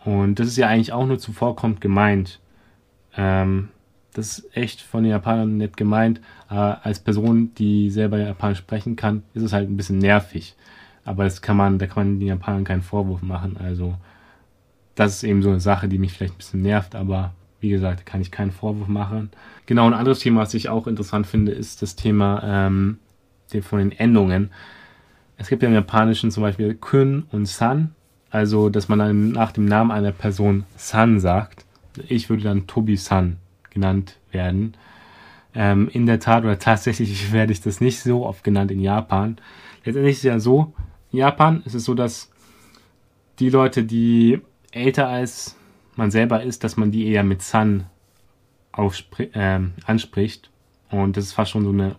Und 0.04 0.38
das 0.38 0.46
ist 0.46 0.56
ja 0.56 0.68
eigentlich 0.68 0.92
auch 0.92 1.06
nur 1.06 1.18
zuvorkommt 1.18 1.80
gemeint. 1.80 2.38
Ähm, 3.16 3.68
das 4.14 4.38
ist 4.38 4.56
echt 4.56 4.80
von 4.80 5.02
den 5.02 5.12
Japanern 5.12 5.56
nett 5.56 5.76
gemeint. 5.76 6.20
Aber 6.48 6.84
als 6.84 6.98
Person, 6.98 7.54
die 7.54 7.90
selber 7.90 8.18
Japanisch 8.18 8.58
sprechen 8.58 8.96
kann, 8.96 9.22
ist 9.34 9.42
es 9.42 9.52
halt 9.52 9.68
ein 9.68 9.76
bisschen 9.76 9.98
nervig. 9.98 10.56
Aber 11.04 11.24
das 11.24 11.42
kann 11.42 11.56
man, 11.56 11.78
da 11.78 11.86
kann 11.86 12.06
man 12.06 12.18
den 12.18 12.28
Japanern 12.28 12.64
keinen 12.64 12.82
Vorwurf 12.82 13.22
machen. 13.22 13.56
Also, 13.56 13.96
das 14.94 15.16
ist 15.16 15.22
eben 15.22 15.42
so 15.42 15.50
eine 15.50 15.60
Sache, 15.60 15.88
die 15.88 15.98
mich 15.98 16.12
vielleicht 16.12 16.34
ein 16.34 16.38
bisschen 16.38 16.62
nervt, 16.62 16.94
aber 16.94 17.32
wie 17.60 17.70
gesagt, 17.70 18.06
kann 18.06 18.20
ich 18.20 18.30
keinen 18.30 18.50
Vorwurf 18.50 18.88
machen. 18.88 19.30
Genau, 19.66 19.86
ein 19.86 19.94
anderes 19.94 20.20
Thema, 20.20 20.40
was 20.40 20.54
ich 20.54 20.68
auch 20.68 20.86
interessant 20.86 21.26
finde, 21.26 21.52
ist 21.52 21.82
das 21.82 21.96
Thema 21.96 22.42
ähm, 22.44 22.98
von 23.62 23.78
den 23.78 23.92
Endungen. 23.92 24.50
Es 25.36 25.48
gibt 25.48 25.62
ja 25.62 25.68
im 25.68 25.74
Japanischen 25.74 26.30
zum 26.30 26.42
Beispiel 26.42 26.74
Kun 26.74 27.24
und 27.30 27.46
San, 27.46 27.94
also 28.30 28.68
dass 28.68 28.88
man 28.88 28.98
dann 28.98 29.32
nach 29.32 29.52
dem 29.52 29.64
Namen 29.64 29.90
einer 29.90 30.12
Person 30.12 30.64
San 30.76 31.20
sagt. 31.20 31.64
Ich 32.08 32.28
würde 32.28 32.42
dann 32.42 32.66
Tobi-san 32.66 33.36
genannt 33.70 34.18
werden. 34.30 34.76
Ähm, 35.54 35.88
in 35.92 36.06
der 36.06 36.20
Tat 36.20 36.44
oder 36.44 36.58
tatsächlich 36.58 37.32
werde 37.32 37.52
ich 37.52 37.60
das 37.60 37.80
nicht 37.80 38.00
so 38.00 38.26
oft 38.26 38.44
genannt 38.44 38.70
in 38.70 38.80
Japan. 38.80 39.38
Letztendlich 39.84 40.12
ist 40.12 40.18
es 40.18 40.24
ja 40.24 40.38
so, 40.38 40.72
in 41.12 41.18
Japan 41.18 41.62
ist 41.64 41.74
es 41.74 41.84
so, 41.84 41.94
dass 41.94 42.30
die 43.38 43.50
Leute, 43.50 43.84
die 43.84 44.40
älter 44.70 45.08
als 45.08 45.56
man 45.96 46.10
selber 46.10 46.42
ist, 46.42 46.62
dass 46.62 46.76
man 46.76 46.92
die 46.92 47.08
eher 47.08 47.24
mit 47.24 47.42
San 47.42 47.86
äh, 49.32 49.60
anspricht. 49.84 50.50
Und 50.90 51.16
das 51.16 51.24
ist 51.24 51.32
fast 51.32 51.50
schon 51.52 51.64
so 51.64 51.70
eine 51.70 51.96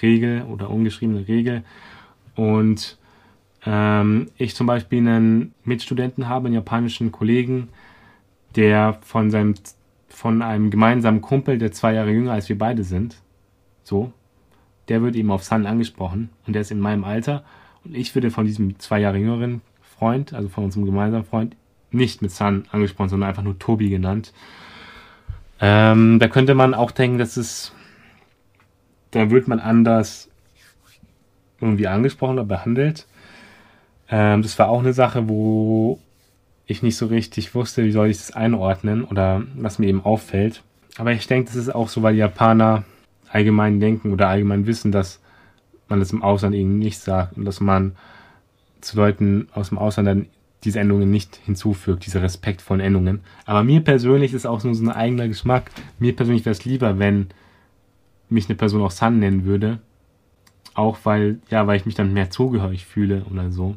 Regel 0.00 0.42
oder 0.42 0.70
ungeschriebene 0.70 1.26
Regel. 1.28 1.64
Und 2.34 2.98
ähm, 3.64 4.30
ich 4.36 4.54
zum 4.54 4.66
Beispiel 4.66 4.98
einen 4.98 5.54
Mitstudenten 5.64 6.28
habe, 6.28 6.46
einen 6.46 6.54
japanischen 6.54 7.12
Kollegen, 7.12 7.68
der 8.56 8.98
von 9.02 9.30
seinem 9.30 9.54
von 10.12 10.42
einem 10.42 10.70
gemeinsamen 10.70 11.22
Kumpel, 11.22 11.58
der 11.58 11.72
zwei 11.72 11.94
Jahre 11.94 12.10
jünger 12.10 12.32
als 12.32 12.48
wir 12.48 12.58
beide 12.58 12.84
sind, 12.84 13.16
so, 13.82 14.12
der 14.88 15.02
wird 15.02 15.16
eben 15.16 15.30
auf 15.30 15.42
San 15.42 15.66
angesprochen 15.66 16.30
und 16.46 16.52
der 16.52 16.62
ist 16.62 16.70
in 16.70 16.80
meinem 16.80 17.04
Alter 17.04 17.44
und 17.84 17.96
ich 17.96 18.14
würde 18.14 18.30
von 18.30 18.44
diesem 18.44 18.78
zwei 18.78 19.00
Jahre 19.00 19.18
jüngeren 19.18 19.62
Freund, 19.80 20.34
also 20.34 20.48
von 20.48 20.64
unserem 20.64 20.84
gemeinsamen 20.84 21.24
Freund, 21.24 21.56
nicht 21.90 22.22
mit 22.22 22.30
San 22.30 22.66
angesprochen, 22.70 23.08
sondern 23.08 23.30
einfach 23.30 23.42
nur 23.42 23.58
Tobi 23.58 23.88
genannt. 23.88 24.32
Ähm, 25.60 26.18
da 26.18 26.28
könnte 26.28 26.54
man 26.54 26.74
auch 26.74 26.90
denken, 26.90 27.18
dass 27.18 27.36
es, 27.36 27.72
da 29.10 29.30
wird 29.30 29.48
man 29.48 29.60
anders 29.60 30.28
irgendwie 31.60 31.86
angesprochen 31.86 32.34
oder 32.34 32.44
behandelt. 32.44 33.06
Ähm, 34.08 34.42
das 34.42 34.58
war 34.58 34.68
auch 34.68 34.80
eine 34.80 34.92
Sache, 34.92 35.28
wo 35.28 35.98
ich 36.72 36.82
nicht 36.82 36.96
so 36.96 37.06
richtig 37.06 37.54
wusste, 37.54 37.84
wie 37.84 37.92
soll 37.92 38.08
ich 38.08 38.18
das 38.18 38.32
einordnen 38.32 39.04
oder 39.04 39.42
was 39.54 39.78
mir 39.78 39.86
eben 39.86 40.04
auffällt. 40.04 40.62
Aber 40.98 41.12
ich 41.12 41.26
denke, 41.26 41.46
das 41.46 41.56
ist 41.56 41.74
auch 41.74 41.88
so, 41.88 42.02
weil 42.02 42.16
Japaner 42.16 42.84
allgemein 43.30 43.80
denken 43.80 44.12
oder 44.12 44.28
allgemein 44.28 44.66
wissen, 44.66 44.92
dass 44.92 45.20
man 45.88 46.00
das 46.00 46.12
im 46.12 46.22
Ausland 46.22 46.54
eben 46.54 46.78
nicht 46.78 46.98
sagt 46.98 47.36
und 47.36 47.44
dass 47.44 47.60
man 47.60 47.96
zu 48.80 48.96
Leuten 48.96 49.48
aus 49.52 49.70
dem 49.70 49.78
Ausland 49.78 50.08
dann 50.08 50.26
diese 50.64 50.80
Endungen 50.80 51.10
nicht 51.10 51.40
hinzufügt, 51.44 52.06
diese 52.06 52.22
respektvollen 52.22 52.80
Endungen. 52.80 53.20
Aber 53.46 53.64
mir 53.64 53.80
persönlich 53.80 54.32
ist 54.32 54.46
auch 54.46 54.62
nur 54.62 54.74
so 54.74 54.84
ein 54.84 54.90
eigener 54.90 55.28
Geschmack. 55.28 55.70
Mir 55.98 56.14
persönlich 56.14 56.44
wäre 56.44 56.52
es 56.52 56.64
lieber, 56.64 56.98
wenn 56.98 57.28
mich 58.28 58.48
eine 58.48 58.54
Person 58.54 58.82
auch 58.82 58.90
San 58.90 59.18
nennen 59.18 59.44
würde. 59.44 59.80
Auch 60.74 60.98
weil, 61.04 61.40
ja, 61.50 61.66
weil 61.66 61.76
ich 61.76 61.86
mich 61.86 61.94
dann 61.94 62.12
mehr 62.12 62.30
zugehörig 62.30 62.86
fühle 62.86 63.24
oder 63.30 63.50
so. 63.50 63.76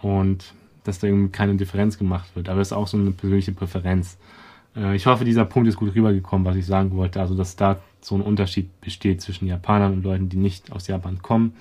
Und 0.00 0.52
dass 0.88 0.98
da 0.98 1.06
irgendwie 1.06 1.30
keine 1.30 1.54
Differenz 1.56 1.98
gemacht 1.98 2.34
wird. 2.34 2.48
Aber 2.48 2.58
das 2.58 2.68
ist 2.68 2.72
auch 2.72 2.86
so 2.86 2.96
eine 2.96 3.10
persönliche 3.10 3.52
Präferenz. 3.52 4.18
Äh, 4.76 4.96
ich 4.96 5.06
hoffe, 5.06 5.24
dieser 5.24 5.44
Punkt 5.44 5.68
ist 5.68 5.76
gut 5.76 5.94
rübergekommen, 5.94 6.46
was 6.46 6.56
ich 6.56 6.66
sagen 6.66 6.96
wollte. 6.96 7.20
Also, 7.20 7.34
dass 7.34 7.56
da 7.56 7.78
so 8.00 8.14
ein 8.14 8.22
Unterschied 8.22 8.80
besteht 8.80 9.20
zwischen 9.20 9.46
Japanern 9.46 9.94
und 9.94 10.04
Leuten, 10.04 10.28
die 10.28 10.36
nicht 10.36 10.72
aus 10.72 10.86
Japan 10.86 11.22
kommen. 11.22 11.54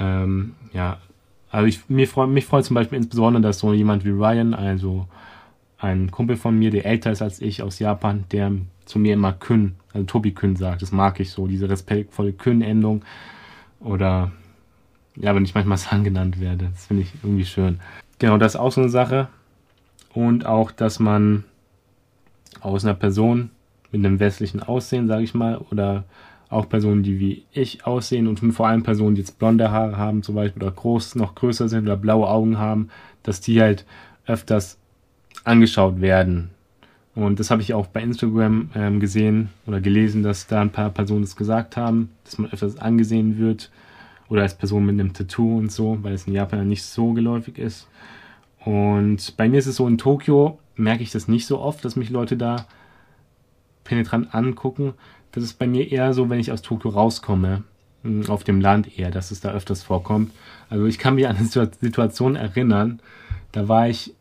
Ähm, 0.00 0.54
ja, 0.72 0.98
also 1.50 1.66
ich, 1.66 1.88
mir 1.88 2.08
freu, 2.08 2.26
mich 2.26 2.46
freut 2.46 2.64
zum 2.64 2.74
Beispiel 2.74 2.98
insbesondere, 2.98 3.42
dass 3.42 3.60
so 3.60 3.72
jemand 3.72 4.04
wie 4.04 4.10
Ryan, 4.10 4.54
also 4.54 5.06
ein 5.78 6.10
Kumpel 6.10 6.36
von 6.36 6.58
mir, 6.58 6.70
der 6.70 6.84
älter 6.86 7.12
ist 7.12 7.22
als 7.22 7.40
ich 7.40 7.62
aus 7.62 7.78
Japan, 7.78 8.24
der 8.32 8.52
zu 8.84 8.98
mir 8.98 9.14
immer 9.14 9.32
Kün, 9.32 9.76
also 9.92 10.04
Tobi 10.06 10.32
Kün 10.32 10.56
sagt. 10.56 10.82
Das 10.82 10.92
mag 10.92 11.20
ich 11.20 11.30
so, 11.30 11.46
diese 11.46 11.68
respektvolle 11.68 12.32
Kün-Endung. 12.32 13.04
Oder, 13.80 14.32
ja, 15.16 15.34
wenn 15.34 15.44
ich 15.44 15.54
manchmal 15.54 15.78
San 15.78 16.04
genannt 16.04 16.40
werde. 16.40 16.70
Das 16.72 16.86
finde 16.86 17.02
ich 17.02 17.12
irgendwie 17.22 17.44
schön. 17.44 17.80
Genau, 18.18 18.38
das 18.38 18.54
ist 18.54 18.60
auch 18.60 18.72
so 18.72 18.80
eine 18.80 18.90
Sache. 18.90 19.28
Und 20.12 20.46
auch, 20.46 20.70
dass 20.70 20.98
man 20.98 21.44
aus 22.60 22.84
einer 22.84 22.94
Person 22.94 23.50
mit 23.90 24.04
einem 24.04 24.20
westlichen 24.20 24.62
Aussehen, 24.62 25.08
sage 25.08 25.24
ich 25.24 25.34
mal, 25.34 25.58
oder 25.70 26.04
auch 26.48 26.68
Personen, 26.68 27.02
die 27.02 27.18
wie 27.18 27.44
ich 27.52 27.86
aussehen 27.86 28.28
und 28.28 28.38
vor 28.52 28.68
allem 28.68 28.82
Personen, 28.82 29.16
die 29.16 29.22
jetzt 29.22 29.38
blonde 29.38 29.70
Haare 29.70 29.96
haben 29.96 30.22
zum 30.22 30.36
Beispiel 30.36 30.62
oder 30.62 30.72
groß, 30.72 31.16
noch 31.16 31.34
größer 31.34 31.68
sind 31.68 31.84
oder 31.84 31.96
blaue 31.96 32.28
Augen 32.28 32.58
haben, 32.58 32.90
dass 33.22 33.40
die 33.40 33.60
halt 33.60 33.84
öfters 34.26 34.78
angeschaut 35.42 36.00
werden. 36.00 36.50
Und 37.14 37.38
das 37.38 37.50
habe 37.50 37.62
ich 37.62 37.74
auch 37.74 37.86
bei 37.86 38.02
Instagram 38.02 38.70
ähm, 38.74 39.00
gesehen 39.00 39.50
oder 39.66 39.80
gelesen, 39.80 40.22
dass 40.22 40.46
da 40.46 40.60
ein 40.60 40.70
paar 40.70 40.90
Personen 40.90 41.22
das 41.22 41.36
gesagt 41.36 41.76
haben, 41.76 42.10
dass 42.24 42.38
man 42.38 42.50
öfters 42.50 42.78
angesehen 42.78 43.38
wird 43.38 43.70
oder 44.28 44.42
als 44.42 44.56
Person 44.56 44.86
mit 44.86 44.94
einem 44.94 45.12
Tattoo 45.12 45.58
und 45.58 45.70
so, 45.70 45.98
weil 46.02 46.14
es 46.14 46.26
in 46.26 46.32
Japan 46.32 46.60
ja 46.60 46.64
nicht 46.64 46.84
so 46.84 47.12
geläufig 47.12 47.58
ist. 47.58 47.88
Und 48.64 49.36
bei 49.36 49.48
mir 49.48 49.58
ist 49.58 49.66
es 49.66 49.76
so, 49.76 49.86
in 49.86 49.98
Tokio 49.98 50.58
merke 50.76 51.02
ich 51.02 51.10
das 51.10 51.28
nicht 51.28 51.46
so 51.46 51.60
oft, 51.60 51.84
dass 51.84 51.96
mich 51.96 52.10
Leute 52.10 52.36
da 52.36 52.66
penetrant 53.84 54.34
angucken. 54.34 54.94
Das 55.32 55.44
ist 55.44 55.58
bei 55.58 55.66
mir 55.66 55.90
eher 55.90 56.14
so, 56.14 56.30
wenn 56.30 56.40
ich 56.40 56.50
aus 56.50 56.62
Tokio 56.62 56.90
rauskomme, 56.90 57.64
hm, 58.02 58.30
auf 58.30 58.44
dem 58.44 58.60
Land 58.60 58.98
eher, 58.98 59.10
dass 59.10 59.30
es 59.30 59.40
da 59.40 59.50
öfters 59.50 59.82
vorkommt. 59.82 60.32
Also 60.70 60.86
ich 60.86 60.98
kann 60.98 61.16
mich 61.16 61.28
an 61.28 61.36
eine 61.36 61.46
Situation 61.46 62.36
erinnern, 62.36 63.00
da 63.52 63.68
war 63.68 63.88
ich 63.88 64.14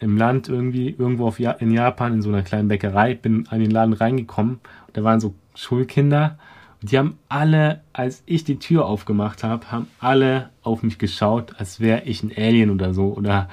im 0.00 0.16
Land 0.16 0.48
irgendwie, 0.48 0.90
irgendwo 0.90 1.32
ja 1.38 1.50
in 1.50 1.72
Japan 1.72 2.14
in 2.14 2.22
so 2.22 2.28
einer 2.28 2.42
kleinen 2.42 2.68
Bäckerei, 2.68 3.14
bin 3.14 3.46
an 3.48 3.60
den 3.60 3.70
Laden 3.70 3.92
reingekommen 3.92 4.60
da 4.98 5.04
waren 5.04 5.20
so 5.20 5.34
Schulkinder 5.54 6.38
und 6.80 6.92
die 6.92 6.98
haben 6.98 7.18
alle, 7.28 7.80
als 7.92 8.22
ich 8.26 8.44
die 8.44 8.58
Tür 8.58 8.86
aufgemacht 8.86 9.42
habe, 9.42 9.70
haben 9.70 9.88
alle 9.98 10.50
auf 10.62 10.82
mich 10.82 10.98
geschaut, 10.98 11.54
als 11.58 11.80
wäre 11.80 12.02
ich 12.04 12.22
ein 12.22 12.32
Alien 12.36 12.70
oder 12.70 12.94
so. 12.94 13.12
Oder 13.14 13.48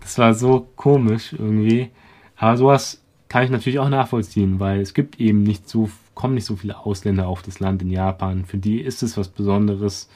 das 0.00 0.18
war 0.18 0.34
so 0.34 0.68
komisch 0.76 1.32
irgendwie. 1.32 1.90
Aber 2.36 2.56
sowas 2.56 3.02
kann 3.28 3.44
ich 3.44 3.50
natürlich 3.50 3.80
auch 3.80 3.88
nachvollziehen, 3.88 4.60
weil 4.60 4.80
es 4.80 4.94
gibt 4.94 5.20
eben 5.20 5.42
nicht 5.42 5.68
so, 5.68 5.90
kommen 6.14 6.34
nicht 6.34 6.44
so 6.44 6.56
viele 6.56 6.78
Ausländer 6.78 7.26
auf 7.26 7.42
das 7.42 7.58
Land 7.58 7.82
in 7.82 7.90
Japan. 7.90 8.44
Für 8.44 8.58
die 8.58 8.80
ist 8.80 9.02
es 9.02 9.16
was 9.16 9.28
Besonderes. 9.28 10.08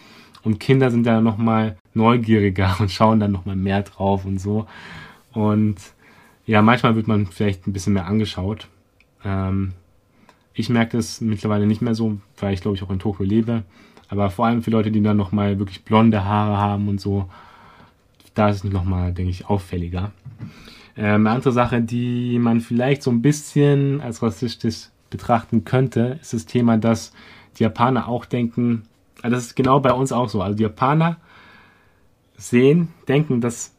Und 0.44 0.60
Kinder 0.60 0.90
sind 0.90 1.06
da 1.06 1.20
nochmal 1.20 1.76
neugieriger 1.92 2.76
und 2.80 2.92
schauen 2.92 3.18
dann 3.18 3.32
nochmal 3.32 3.56
mehr 3.56 3.82
drauf 3.82 4.24
und 4.24 4.38
so. 4.38 4.66
Und 5.32 5.76
ja, 6.46 6.62
manchmal 6.62 6.94
wird 6.94 7.08
man 7.08 7.26
vielleicht 7.26 7.66
ein 7.66 7.72
bisschen 7.72 7.94
mehr 7.94 8.06
angeschaut. 8.06 8.68
Ähm, 9.24 9.72
ich 10.54 10.68
merke 10.68 10.96
das 10.96 11.20
mittlerweile 11.20 11.66
nicht 11.66 11.82
mehr 11.82 11.94
so, 11.94 12.18
weil 12.38 12.54
ich 12.54 12.60
glaube 12.60 12.76
ich 12.76 12.82
auch 12.82 12.90
in 12.90 12.98
Tokio 13.00 13.26
lebe. 13.26 13.64
Aber 14.08 14.30
vor 14.30 14.46
allem 14.46 14.62
für 14.62 14.70
Leute, 14.70 14.90
die 14.90 15.02
dann 15.02 15.16
nochmal 15.16 15.58
wirklich 15.58 15.84
blonde 15.84 16.24
Haare 16.24 16.56
haben 16.56 16.88
und 16.88 17.00
so, 17.00 17.28
da 18.34 18.48
ist 18.48 18.64
es 18.64 18.72
nochmal, 18.72 19.12
denke 19.12 19.30
ich, 19.30 19.46
auffälliger. 19.46 20.12
Ähm, 20.96 21.26
eine 21.26 21.30
andere 21.30 21.52
Sache, 21.52 21.80
die 21.82 22.38
man 22.38 22.60
vielleicht 22.60 23.02
so 23.02 23.10
ein 23.10 23.22
bisschen 23.22 24.00
als 24.00 24.22
rassistisch 24.22 24.88
betrachten 25.10 25.64
könnte, 25.64 26.18
ist 26.20 26.32
das 26.32 26.46
Thema, 26.46 26.76
dass 26.76 27.12
die 27.58 27.62
Japaner 27.62 28.08
auch 28.08 28.24
denken, 28.24 28.82
also 29.22 29.36
das 29.36 29.46
ist 29.46 29.56
genau 29.56 29.80
bei 29.80 29.92
uns 29.92 30.12
auch 30.12 30.28
so. 30.28 30.42
Also 30.42 30.56
die 30.56 30.64
Japaner 30.64 31.16
sehen, 32.36 32.88
denken, 33.08 33.40
dass 33.40 33.73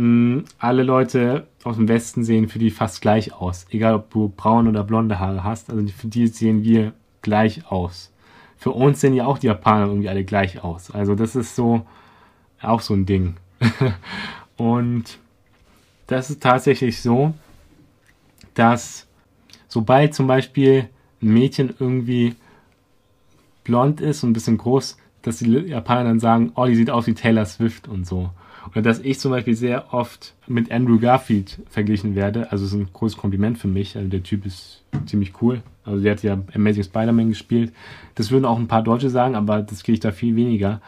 mh, 0.00 0.36
mm, 0.40 0.44
alle 0.58 0.82
Leute 0.82 1.46
aus 1.64 1.76
dem 1.76 1.88
Westen 1.88 2.24
sehen 2.24 2.48
für 2.48 2.58
die 2.58 2.70
fast 2.70 3.02
gleich 3.02 3.34
aus. 3.34 3.66
Egal, 3.70 3.94
ob 3.94 4.10
du 4.10 4.32
braune 4.34 4.70
oder 4.70 4.84
blonde 4.84 5.18
Haare 5.18 5.44
hast. 5.44 5.70
Also 5.70 5.86
für 5.88 6.08
die 6.08 6.26
sehen 6.26 6.64
wir 6.64 6.92
gleich 7.22 7.70
aus. 7.70 8.12
Für 8.56 8.70
uns 8.72 9.00
sehen 9.00 9.14
ja 9.14 9.26
auch 9.26 9.38
die 9.38 9.46
Japaner 9.46 9.86
irgendwie 9.86 10.08
alle 10.08 10.24
gleich 10.24 10.64
aus. 10.64 10.90
Also 10.90 11.14
das 11.14 11.36
ist 11.36 11.54
so 11.54 11.86
auch 12.62 12.80
so 12.80 12.94
ein 12.94 13.06
Ding. 13.06 13.36
Und 14.56 15.18
das 16.06 16.30
ist 16.30 16.42
tatsächlich 16.42 17.00
so, 17.00 17.34
dass 18.54 19.06
sobald 19.68 20.14
zum 20.14 20.26
Beispiel 20.26 20.88
ein 21.22 21.32
Mädchen 21.32 21.74
irgendwie 21.78 22.36
blond 23.64 24.00
ist 24.00 24.24
und 24.24 24.30
ein 24.30 24.32
bisschen 24.32 24.58
groß, 24.58 24.96
dass 25.22 25.38
die 25.38 25.50
Japaner 25.50 26.04
dann 26.04 26.18
sagen, 26.18 26.52
oh, 26.56 26.66
die 26.66 26.74
sieht 26.74 26.90
aus 26.90 27.06
wie 27.06 27.14
Taylor 27.14 27.44
Swift 27.44 27.86
und 27.86 28.06
so. 28.06 28.30
Oder 28.68 28.82
dass 28.82 29.00
ich 29.00 29.18
zum 29.18 29.30
Beispiel 29.30 29.54
sehr 29.54 29.92
oft 29.92 30.34
mit 30.46 30.70
Andrew 30.70 30.98
Garfield 30.98 31.58
verglichen 31.68 32.14
werde. 32.14 32.52
Also 32.52 32.64
es 32.64 32.72
ist 32.72 32.78
ein 32.78 32.88
großes 32.92 33.16
Kompliment 33.16 33.58
für 33.58 33.68
mich. 33.68 33.96
Also 33.96 34.08
der 34.08 34.22
Typ 34.22 34.46
ist 34.46 34.82
ziemlich 35.06 35.40
cool. 35.40 35.62
Also 35.84 36.02
der 36.02 36.12
hat 36.12 36.22
ja 36.22 36.38
Amazing 36.54 36.84
Spider-Man 36.84 37.30
gespielt. 37.30 37.72
Das 38.14 38.30
würden 38.30 38.44
auch 38.44 38.58
ein 38.58 38.68
paar 38.68 38.82
Deutsche 38.82 39.10
sagen, 39.10 39.34
aber 39.34 39.62
das 39.62 39.82
kriege 39.82 39.94
ich 39.94 40.00
da 40.00 40.12
viel 40.12 40.36
weniger. 40.36 40.80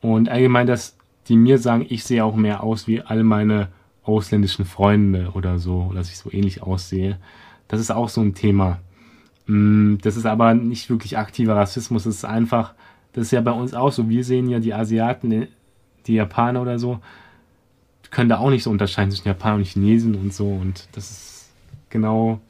Und 0.00 0.28
allgemein, 0.28 0.66
dass 0.66 0.96
die 1.28 1.36
mir 1.36 1.58
sagen, 1.58 1.84
ich 1.88 2.04
sehe 2.04 2.24
auch 2.24 2.36
mehr 2.36 2.62
aus 2.62 2.86
wie 2.86 3.02
all 3.02 3.22
meine 3.22 3.68
ausländischen 4.02 4.64
Freunde 4.64 5.30
oder 5.34 5.58
so, 5.58 5.92
dass 5.94 6.10
ich 6.10 6.18
so 6.18 6.32
ähnlich 6.32 6.62
aussehe. 6.62 7.18
Das 7.68 7.80
ist 7.80 7.90
auch 7.90 8.08
so 8.08 8.20
ein 8.20 8.34
Thema. 8.34 8.80
Mm, 9.46 9.96
das 10.02 10.16
ist 10.16 10.26
aber 10.26 10.54
nicht 10.54 10.90
wirklich 10.90 11.18
aktiver 11.18 11.56
Rassismus. 11.56 12.04
Das 12.04 12.14
ist 12.14 12.24
einfach, 12.24 12.74
das 13.12 13.26
ist 13.26 13.30
ja 13.32 13.40
bei 13.40 13.52
uns 13.52 13.74
auch 13.74 13.92
so. 13.92 14.08
Wir 14.08 14.24
sehen 14.24 14.48
ja 14.48 14.58
die 14.58 14.74
Asiaten 14.74 15.48
die 16.06 16.14
Japaner 16.14 16.62
oder 16.62 16.78
so, 16.78 17.00
können 18.10 18.28
da 18.28 18.38
auch 18.38 18.50
nicht 18.50 18.64
so 18.64 18.70
unterscheiden 18.70 19.10
zwischen 19.10 19.28
Japaner 19.28 19.56
und 19.56 19.66
Chinesen 19.66 20.14
und 20.14 20.34
so. 20.34 20.48
Und 20.48 20.88
das 20.92 21.10
ist 21.10 21.50
genau, 21.90 22.40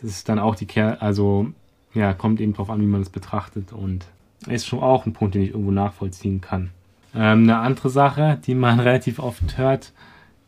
das 0.00 0.10
ist 0.10 0.28
dann 0.28 0.38
auch 0.38 0.54
die 0.54 0.66
Kehr, 0.66 1.02
also 1.02 1.48
ja, 1.94 2.12
kommt 2.12 2.40
eben 2.40 2.52
drauf 2.52 2.70
an, 2.70 2.80
wie 2.80 2.86
man 2.86 3.00
es 3.00 3.10
betrachtet 3.10 3.72
und 3.72 4.06
ist 4.46 4.66
schon 4.66 4.80
auch 4.80 5.06
ein 5.06 5.12
Punkt, 5.12 5.34
den 5.34 5.42
ich 5.42 5.50
irgendwo 5.50 5.70
nachvollziehen 5.70 6.40
kann. 6.40 6.70
Ähm, 7.14 7.44
eine 7.44 7.58
andere 7.58 7.90
Sache, 7.90 8.38
die 8.44 8.54
man 8.54 8.80
relativ 8.80 9.18
oft 9.18 9.56
hört, 9.56 9.92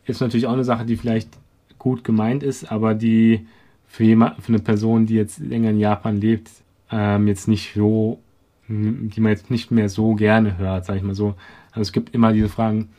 ist 0.05 0.21
natürlich 0.21 0.47
auch 0.47 0.53
eine 0.53 0.63
Sache, 0.63 0.85
die 0.85 0.95
vielleicht 0.95 1.29
gut 1.77 2.03
gemeint 2.03 2.43
ist, 2.43 2.71
aber 2.71 2.93
die 2.93 3.47
für, 3.87 4.03
jemand, 4.03 4.41
für 4.41 4.49
eine 4.49 4.59
Person, 4.59 5.05
die 5.05 5.15
jetzt 5.15 5.39
länger 5.39 5.71
in 5.71 5.79
Japan 5.79 6.19
lebt, 6.19 6.49
ähm, 6.91 7.27
jetzt 7.27 7.47
nicht 7.47 7.73
so, 7.73 8.19
die 8.67 9.19
man 9.19 9.31
jetzt 9.31 9.49
nicht 9.49 9.71
mehr 9.71 9.89
so 9.89 10.13
gerne 10.13 10.57
hört, 10.57 10.85
sag 10.85 10.97
ich 10.97 11.03
mal 11.03 11.15
so, 11.15 11.35
also 11.71 11.81
es 11.81 11.91
gibt 11.91 12.13
immer 12.13 12.33
diese 12.33 12.49
Fragen, 12.49 12.89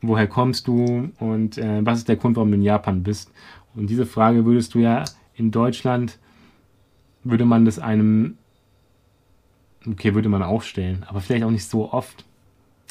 woher 0.00 0.26
kommst 0.26 0.68
du 0.68 1.10
und 1.18 1.58
äh, 1.58 1.84
was 1.84 1.98
ist 1.98 2.08
der 2.08 2.16
Grund, 2.16 2.36
warum 2.36 2.50
du 2.50 2.56
in 2.56 2.62
Japan 2.62 3.02
bist? 3.02 3.30
Und 3.74 3.88
diese 3.88 4.06
Frage 4.06 4.44
würdest 4.44 4.74
du 4.74 4.80
ja 4.80 5.04
in 5.34 5.50
Deutschland, 5.50 6.18
würde 7.24 7.44
man 7.44 7.64
das 7.64 7.78
einem, 7.78 8.38
okay, 9.86 10.14
würde 10.14 10.28
man 10.28 10.42
auch 10.42 10.62
stellen, 10.62 11.04
aber 11.08 11.20
vielleicht 11.20 11.44
auch 11.44 11.50
nicht 11.50 11.66
so 11.66 11.92
oft. 11.92 12.24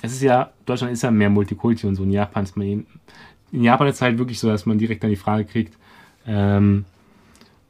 Es 0.02 0.14
ist 0.14 0.22
ja, 0.22 0.52
Deutschland 0.66 0.94
ist 0.94 1.04
ja 1.04 1.12
mehr 1.12 1.30
Multikulti 1.30 1.88
und 1.88 1.96
so, 1.96 2.04
in 2.04 2.12
Japan 2.12 2.44
ist 2.44 2.56
man 2.56 2.68
eben, 2.68 2.88
in 3.52 3.64
Japan 3.64 3.88
ist 3.88 3.96
es 3.96 4.02
halt 4.02 4.18
wirklich 4.18 4.40
so, 4.40 4.48
dass 4.48 4.66
man 4.66 4.78
direkt 4.78 5.04
dann 5.04 5.10
die 5.10 5.16
Frage 5.16 5.46
kriegt, 5.46 5.78
ähm, 6.26 6.86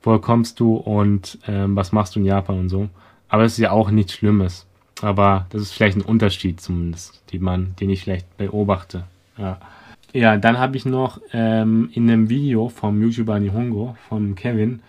woher 0.01 0.19
kommst 0.19 0.59
du 0.59 0.75
und 0.75 1.39
ähm, 1.47 1.75
was 1.75 1.91
machst 1.91 2.15
du 2.15 2.19
in 2.19 2.25
Japan 2.25 2.59
und 2.59 2.69
so. 2.69 2.89
Aber 3.29 3.43
es 3.43 3.53
ist 3.53 3.59
ja 3.59 3.71
auch 3.71 3.91
nichts 3.91 4.13
Schlimmes. 4.13 4.66
Aber 5.01 5.45
das 5.49 5.61
ist 5.61 5.73
vielleicht 5.73 5.97
ein 5.97 6.01
Unterschied 6.01 6.59
zumindest, 6.59 7.21
den, 7.31 7.41
man, 7.43 7.75
den 7.79 7.89
ich 7.89 8.03
vielleicht 8.03 8.37
beobachte. 8.37 9.03
Ja, 9.37 9.59
ja 10.13 10.37
dann 10.37 10.57
habe 10.57 10.77
ich 10.77 10.85
noch 10.85 11.21
ähm, 11.33 11.89
in 11.93 12.09
einem 12.09 12.29
Video 12.29 12.69
vom 12.69 13.01
YouTuber 13.01 13.39
Nihongo, 13.39 13.95
von 14.09 14.35
Kevin, 14.35 14.81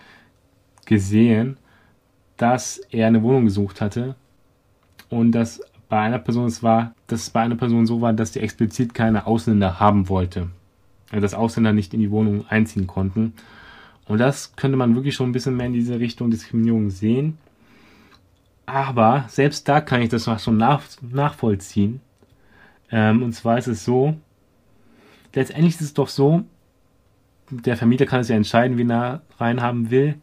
gesehen, 0.87 1.59
dass 2.37 2.79
er 2.91 3.09
eine 3.09 3.23
Wohnung 3.23 3.45
gesucht 3.45 3.81
hatte 3.81 4.15
und 5.11 5.33
dass 5.33 5.61
bei 5.89 6.01
einer 6.01 6.19
Person 6.19 6.47
es 6.47 6.63
war, 6.63 6.95
dass 7.07 7.23
es 7.23 7.31
bei 7.31 7.41
einer 7.41 7.57
Person 7.57 7.87
so 7.87 8.01
war, 8.01 8.13
dass 8.13 8.33
die 8.33 8.41
explizit 8.41 8.95
keine 8.95 9.27
Ausländer 9.27 9.81
haben 9.81 10.09
wollte. 10.09 10.49
Also 11.11 11.23
dass 11.23 11.35
Ausländer 11.35 11.73
nicht 11.73 11.95
in 11.95 12.01
die 12.01 12.11
Wohnung 12.11 12.47
einziehen 12.49 12.87
konnten. 12.87 13.33
Und 14.07 14.19
das 14.19 14.55
könnte 14.57 14.77
man 14.77 14.95
wirklich 14.95 15.15
schon 15.15 15.31
ein 15.31 15.33
bisschen 15.33 15.57
mehr 15.57 15.67
in 15.67 15.73
diese 15.73 15.99
Richtung 15.99 16.31
Diskriminierung 16.31 16.91
sehen. 16.91 17.39
Aber 18.69 19.25
selbst 19.29 19.67
da 19.67 19.81
kann 19.81 20.03
ich 20.03 20.11
das 20.11 20.27
noch 20.27 20.39
schon 20.39 20.59
nach, 20.59 20.83
nachvollziehen. 21.01 22.03
Ähm, 22.91 23.23
und 23.23 23.33
zwar 23.33 23.57
ist 23.57 23.67
es 23.67 23.83
so, 23.83 24.15
letztendlich 25.35 25.77
ist 25.77 25.81
es 25.81 25.95
doch 25.95 26.09
so, 26.09 26.45
der 27.49 27.79
Vermieter 27.79 28.05
kann 28.05 28.21
es 28.21 28.29
ja 28.29 28.37
entscheiden, 28.37 28.77
wen 28.77 28.91
er 28.91 29.23
reinhaben 29.39 29.91
will. 29.91 30.17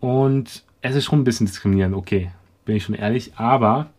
Und 0.00 0.64
es 0.80 0.96
ist 0.96 1.04
schon 1.04 1.20
ein 1.20 1.24
bisschen 1.24 1.46
diskriminierend, 1.46 1.94
okay, 1.94 2.30
bin 2.64 2.76
ich 2.76 2.84
schon 2.84 2.94
ehrlich. 2.94 3.32
Aber 3.36 3.90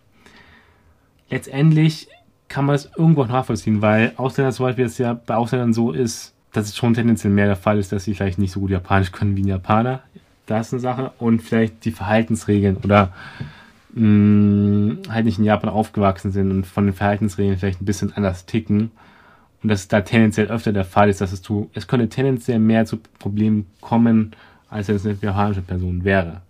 letztendlich 1.29 2.07
kann 2.47 2.65
man 2.65 2.73
es 2.73 2.89
irgendwo 2.97 3.25
nachvollziehen, 3.25 3.83
weil 3.83 4.13
Ausländer 4.17 4.53
zum 4.53 4.65
Beispiel 4.65 4.85
jetzt 4.85 4.97
ja 4.97 5.13
bei 5.13 5.35
Ausländern 5.35 5.73
so 5.73 5.91
ist, 5.91 6.33
dass 6.51 6.65
es 6.65 6.75
schon 6.75 6.95
tendenziell 6.95 7.31
mehr 7.31 7.45
der 7.45 7.55
Fall 7.55 7.77
ist, 7.77 7.91
dass 7.91 8.05
sie 8.05 8.15
vielleicht 8.15 8.39
nicht 8.39 8.53
so 8.53 8.59
gut 8.59 8.71
Japanisch 8.71 9.11
können 9.11 9.35
wie 9.35 9.43
ein 9.43 9.47
Japaner. 9.47 10.01
Das 10.51 10.67
ist 10.67 10.73
eine 10.73 10.81
Sache. 10.81 11.11
Und 11.17 11.41
vielleicht 11.41 11.85
die 11.85 11.91
Verhaltensregeln 11.91 12.77
oder 12.77 13.13
mh, 13.93 14.05
mm, 14.05 14.97
halt 15.09 15.25
nicht 15.25 15.39
in 15.39 15.45
Japan 15.45 15.69
aufgewachsen 15.69 16.31
sind 16.31 16.51
und 16.51 16.67
von 16.67 16.85
den 16.85 16.93
Verhaltensregeln 16.93 17.57
vielleicht 17.57 17.81
ein 17.81 17.85
bisschen 17.85 18.13
anders 18.13 18.45
ticken. 18.45 18.91
Und 19.63 19.69
dass 19.69 19.81
es 19.81 19.87
da 19.87 20.01
tendenziell 20.01 20.47
öfter 20.47 20.73
der 20.73 20.85
Fall 20.85 21.09
ist, 21.09 21.21
dass 21.21 21.31
es 21.31 21.41
zu, 21.41 21.69
es 21.73 21.87
könnte 21.87 22.09
tendenziell 22.09 22.59
mehr 22.59 22.85
zu 22.85 22.97
Problemen 23.19 23.67
kommen, 23.79 24.31
als 24.69 24.87
wenn 24.87 24.95
es 24.95 25.05
eine 25.05 25.17
japanische 25.21 25.61
Person 25.61 26.03
wäre. 26.03 26.41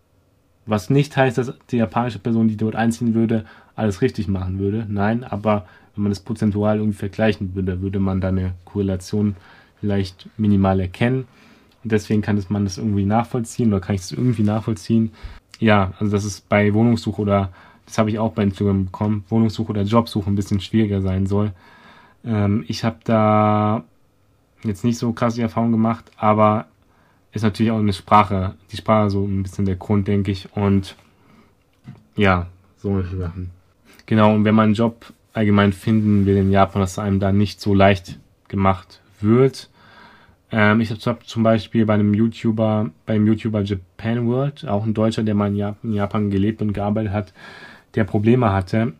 Was 0.66 0.90
nicht 0.90 1.16
heißt, 1.18 1.38
dass 1.38 1.54
die 1.70 1.78
japanische 1.78 2.20
Person, 2.20 2.48
die 2.48 2.58
dort 2.58 2.76
einziehen 2.76 3.14
würde, 3.14 3.46
alles 3.76 4.02
richtig 4.02 4.28
machen 4.28 4.60
würde. 4.60 4.86
Nein, 4.88 5.24
aber 5.24 5.66
wenn 5.96 6.04
man 6.04 6.12
das 6.12 6.22
prozentual 6.22 6.78
irgendwie 6.78 6.98
vergleichen 6.98 7.54
würde, 7.56 7.82
würde 7.82 8.00
man 8.00 8.22
da 8.22 8.30
eine 8.30 8.54
Korrelation 8.66 9.36
vielleicht 9.80 10.30
minimal 10.38 10.80
erkennen. 10.80 11.28
Und 11.84 11.92
deswegen 11.92 12.22
kann 12.22 12.44
man 12.50 12.64
das 12.64 12.78
irgendwie 12.78 13.06
nachvollziehen 13.06 13.70
oder 13.70 13.80
kann 13.80 13.96
ich 13.96 14.02
das 14.02 14.12
irgendwie 14.12 14.44
nachvollziehen. 14.44 15.12
Ja, 15.60 15.94
also 16.00 16.12
dass 16.12 16.24
es 16.24 16.42
bei 16.42 16.74
Wohnungssuche 16.74 17.22
oder, 17.22 17.52
das 17.86 17.98
habe 17.98 18.10
ich 18.10 18.20
auch 18.20 18.34
bei 18.34 18.44
Instagram 18.44 18.86
bekommen, 18.86 19.24
Wohnungssuche 19.30 19.70
oder 19.72 19.82
Jobsuche 19.84 20.30
ein 20.30 20.36
bisschen 20.36 20.60
schwieriger 20.60 21.02
sein 21.02 21.28
soll. 21.28 21.52
Ähm, 22.26 22.66
ich 22.68 22.84
habe 22.84 22.98
da 23.04 23.84
jetzt 24.64 24.84
nicht 24.84 24.98
so 24.98 25.12
krasse 25.14 25.42
Erfahrungen 25.42 25.72
gemacht, 25.72 26.12
aber 26.18 26.66
ist 27.32 27.44
natürlich 27.44 27.72
auch 27.72 27.80
eine 27.80 27.94
Sprache, 27.94 28.56
die 28.72 28.78
Sprache 28.78 29.10
so 29.10 29.24
ein 29.24 29.44
bisschen 29.44 29.66
der 29.66 29.76
Grund, 29.76 30.08
denke 30.08 30.32
ich. 30.32 30.50
Und 30.56 30.96
ja, 32.16 32.48
so 32.78 33.02
Sachen. 33.02 33.52
Genau, 34.06 34.34
und 34.36 34.44
wenn 34.44 34.56
man 34.56 34.66
einen 34.66 34.74
Job 34.74 35.14
allgemein 35.34 35.74
finden 35.74 36.26
will 36.26 36.38
in 36.38 36.52
Japan, 36.52 36.82
dass 36.82 37.00
einem 37.00 37.20
da 37.20 37.32
nicht 37.32 37.62
so 37.62 37.74
leicht 37.74 38.20
gemacht 38.48 39.00
wird. 39.22 39.70
Ähm, 40.52 40.82
ich 40.82 40.92
habe 40.92 41.20
zum 41.26 41.44
Beispiel 41.44 41.86
bei 41.86 41.94
einem 41.94 42.14
YouTuber, 42.14 42.90
beim 43.06 43.28
YouTuber 43.28 43.62
Japan 43.62 44.28
World, 44.28 44.68
auch 44.68 44.86
ein 44.86 44.94
Deutscher, 44.94 45.24
der 45.24 45.36
mal 45.36 45.48
in 45.48 45.94
Japan 45.94 46.30
gelebt 46.30 46.62
und 46.62 46.74
gearbeitet 46.74 47.14
hat, 47.14 47.34
der 47.96 48.04
Probleme 48.04 48.52
hatte, 48.52 48.94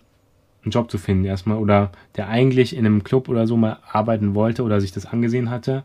einen 0.64 0.72
Job 0.72 0.92
zu 0.92 0.98
finden 0.98 1.26
erstmal 1.26 1.58
oder 1.58 1.92
der 2.16 2.28
eigentlich 2.30 2.76
in 2.76 2.86
einem 2.86 3.04
Club 3.04 3.30
oder 3.30 3.48
so 3.48 3.58
mal 3.58 3.80
arbeiten 3.92 4.36
wollte 4.36 4.64
oder 4.64 4.80
sich 4.80 4.92
das 4.92 5.06
angesehen 5.06 5.50
hatte 5.50 5.84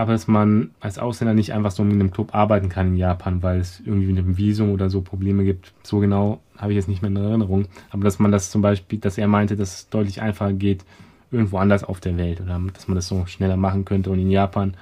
aber 0.00 0.12
dass 0.12 0.26
man 0.28 0.70
als 0.80 0.98
Ausländer 0.98 1.34
nicht 1.34 1.52
einfach 1.52 1.72
so 1.72 1.82
in 1.82 1.90
einem 1.90 2.10
Club 2.10 2.34
arbeiten 2.34 2.70
kann 2.70 2.88
in 2.88 2.96
Japan, 2.96 3.42
weil 3.42 3.60
es 3.60 3.80
irgendwie 3.80 4.06
mit 4.06 4.16
dem 4.16 4.38
Visum 4.38 4.70
oder 4.70 4.88
so 4.88 5.02
Probleme 5.02 5.44
gibt. 5.44 5.74
So 5.82 5.98
genau 5.98 6.40
habe 6.56 6.72
ich 6.72 6.76
jetzt 6.76 6.88
nicht 6.88 7.02
mehr 7.02 7.10
in 7.10 7.16
Erinnerung. 7.18 7.66
Aber 7.90 8.04
dass 8.04 8.18
man 8.18 8.32
das 8.32 8.50
zum 8.50 8.62
Beispiel, 8.62 8.98
dass 8.98 9.18
er 9.18 9.28
meinte, 9.28 9.56
dass 9.56 9.74
es 9.74 9.88
deutlich 9.90 10.22
einfacher 10.22 10.54
geht, 10.54 10.86
irgendwo 11.30 11.58
anders 11.58 11.84
auf 11.84 12.00
der 12.00 12.16
Welt 12.16 12.40
oder 12.40 12.60
dass 12.72 12.88
man 12.88 12.96
das 12.96 13.08
so 13.08 13.26
schneller 13.26 13.56
machen 13.56 13.84
könnte. 13.84 14.10
Und 14.10 14.18
in 14.18 14.30
Japan, 14.30 14.74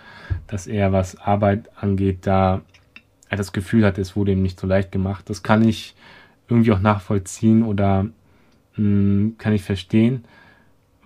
dass 0.47 0.67
er, 0.67 0.93
was 0.93 1.17
Arbeit 1.17 1.69
angeht, 1.77 2.21
da 2.23 2.63
er 3.29 3.37
das 3.37 3.53
Gefühl 3.53 3.85
hat, 3.85 3.99
es 3.99 4.17
wurde 4.17 4.33
ihm 4.33 4.43
nicht 4.43 4.59
so 4.59 4.67
leicht 4.67 4.91
gemacht. 4.91 5.29
Das 5.29 5.43
kann 5.43 5.67
ich 5.67 5.95
irgendwie 6.49 6.73
auch 6.73 6.81
nachvollziehen 6.81 7.63
oder 7.63 8.05
mh, 8.05 8.13
hm, 8.77 9.35
kann 9.39 9.53
ich 9.53 9.63
verstehen, 9.63 10.25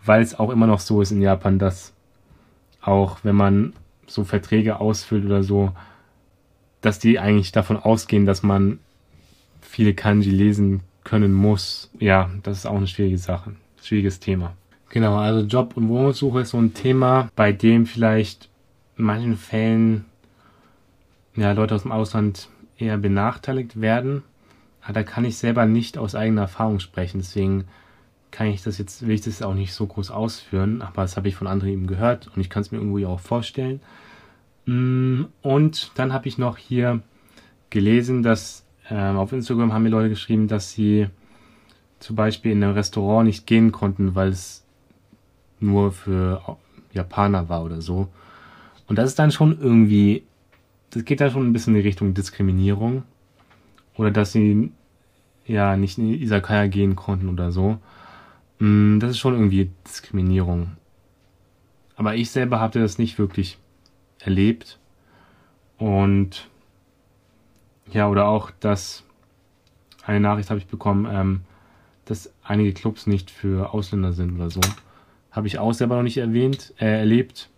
weil 0.05 0.23
es 0.23 0.39
auch 0.39 0.51
immer 0.51 0.67
noch 0.67 0.81
so 0.81 1.03
ist 1.03 1.11
in 1.11 1.23
Japan, 1.23 1.59
dass 1.59 1.93
auch 2.81 3.19
wenn 3.23 3.37
man 3.37 3.73
so 4.07 4.25
Verträge 4.25 4.81
ausfüllt 4.81 5.25
oder 5.25 5.43
so, 5.43 5.73
dass 6.81 6.99
die 6.99 7.19
eigentlich 7.19 7.53
davon 7.53 7.77
ausgehen, 7.77 8.27
dass 8.27 8.43
man 8.43 8.79
viele 9.61 9.95
Kanji 9.95 10.31
lesen 10.31 10.81
können 11.05 11.33
muss. 11.33 11.91
Ja, 11.99 12.31
das 12.43 12.59
ist 12.59 12.67
auch 12.67 12.77
eine 12.77 12.89
schwierige 12.89 13.19
Sache, 13.19 13.55
schwieriges 13.81 14.21
Thema. 14.21 14.55
Genau, 14.93 15.17
also 15.17 15.41
Job- 15.47 15.75
und 15.79 15.89
Wohnungssuche 15.89 16.41
ist 16.41 16.51
so 16.51 16.59
ein 16.59 16.75
Thema, 16.75 17.31
bei 17.35 17.51
dem 17.51 17.87
vielleicht 17.87 18.51
in 18.99 19.07
manchen 19.07 19.37
Fällen 19.39 20.05
ja, 21.35 21.53
Leute 21.53 21.75
aus 21.75 21.83
dem 21.83 21.93
Ausland 21.93 22.51
eher 22.77 22.99
benachteiligt 22.99 23.81
werden. 23.81 24.23
Aber 24.83 24.93
da 24.93 25.03
kann 25.03 25.25
ich 25.25 25.39
selber 25.39 25.65
nicht 25.65 25.97
aus 25.97 26.15
eigener 26.15 26.43
Erfahrung 26.43 26.79
sprechen. 26.79 27.21
Deswegen 27.21 27.65
kann 28.31 28.49
ich 28.49 28.63
das 28.63 28.77
jetzt, 28.77 29.07
will 29.07 29.15
ich 29.15 29.23
das 29.23 29.41
auch 29.41 29.55
nicht 29.55 29.73
so 29.73 29.87
groß 29.87 30.11
ausführen, 30.11 30.83
aber 30.83 31.01
das 31.01 31.17
habe 31.17 31.29
ich 31.29 31.37
von 31.37 31.47
anderen 31.47 31.73
eben 31.73 31.87
gehört 31.87 32.29
und 32.29 32.43
ich 32.43 32.51
kann 32.51 32.61
es 32.61 32.71
mir 32.71 32.77
irgendwie 32.77 33.07
auch 33.07 33.21
vorstellen. 33.21 33.81
Mm, 34.67 35.23
und 35.41 35.93
dann 35.95 36.13
habe 36.13 36.29
ich 36.29 36.37
noch 36.37 36.59
hier 36.59 37.01
gelesen, 37.71 38.23
dass 38.23 38.67
äh, 38.91 38.95
auf 38.95 39.33
Instagram 39.33 39.73
haben 39.73 39.85
mir 39.85 39.89
Leute 39.89 40.11
geschrieben, 40.11 40.49
dass 40.49 40.73
sie 40.73 41.09
zum 41.99 42.15
Beispiel 42.15 42.53
in 42.53 42.63
einem 42.63 42.75
Restaurant 42.75 43.27
nicht 43.27 43.47
gehen 43.47 43.73
konnten, 43.73 44.15
weil 44.15 44.29
es 44.29 44.62
nur 45.63 45.93
für 45.93 46.59
Japaner 46.93 47.49
war 47.49 47.65
oder 47.65 47.81
so. 47.81 48.09
Und 48.87 48.97
das 48.97 49.11
ist 49.11 49.19
dann 49.19 49.31
schon 49.33 49.59
irgendwie, 49.59 50.25
das 50.91 51.05
geht 51.05 51.21
da 51.21 51.31
schon 51.31 51.47
ein 51.47 51.53
bisschen 51.53 51.75
in 51.75 51.83
die 51.83 51.89
Richtung 51.89 52.15
Diskriminierung. 52.15 53.05
Oder 53.97 54.11
dass 54.11 54.33
sie 54.33 54.73
ja 55.47 55.77
nicht 55.77 55.99
in 55.99 56.13
Isakaya 56.13 56.67
gehen 56.67 56.97
konnten 56.97 57.29
oder 57.29 57.53
so. 57.53 57.79
Mm, 58.59 58.99
das 58.99 59.13
ist 59.13 59.19
schon 59.19 59.35
irgendwie 59.35 59.71
Diskriminierung. 59.87 60.73
Aber 61.97 62.15
ich 62.15 62.31
selber 62.31 62.61
hatte 62.61 62.81
das 62.81 62.99
nicht 62.99 63.19
wirklich 63.19 63.59
erlebt. 64.19 64.79
Und 65.79 66.49
ja, 67.91 68.09
oder 68.09 68.27
auch, 68.27 68.51
dass 68.61 69.05
eine 70.05 70.21
Nachricht 70.21 70.51
habe 70.51 70.59
ich 70.59 70.67
bekommen, 70.67 71.07
ähm, 71.11 71.41
dass 72.05 72.33
einige 72.43 72.73
Clubs 72.73 73.07
nicht 73.07 73.31
für 73.31 73.73
Ausländer 73.73 74.13
sind 74.13 74.37
oder 74.37 74.51
so. 74.51 74.61
Habe 75.33 75.49
ich 75.49 75.59
auch 75.59 75.73
selber 75.73 75.97
noch 75.97 76.03
nicht 76.03 76.19
erwähnt, 76.19 76.73
äh, 76.79 77.01
erlebt. 77.01 77.51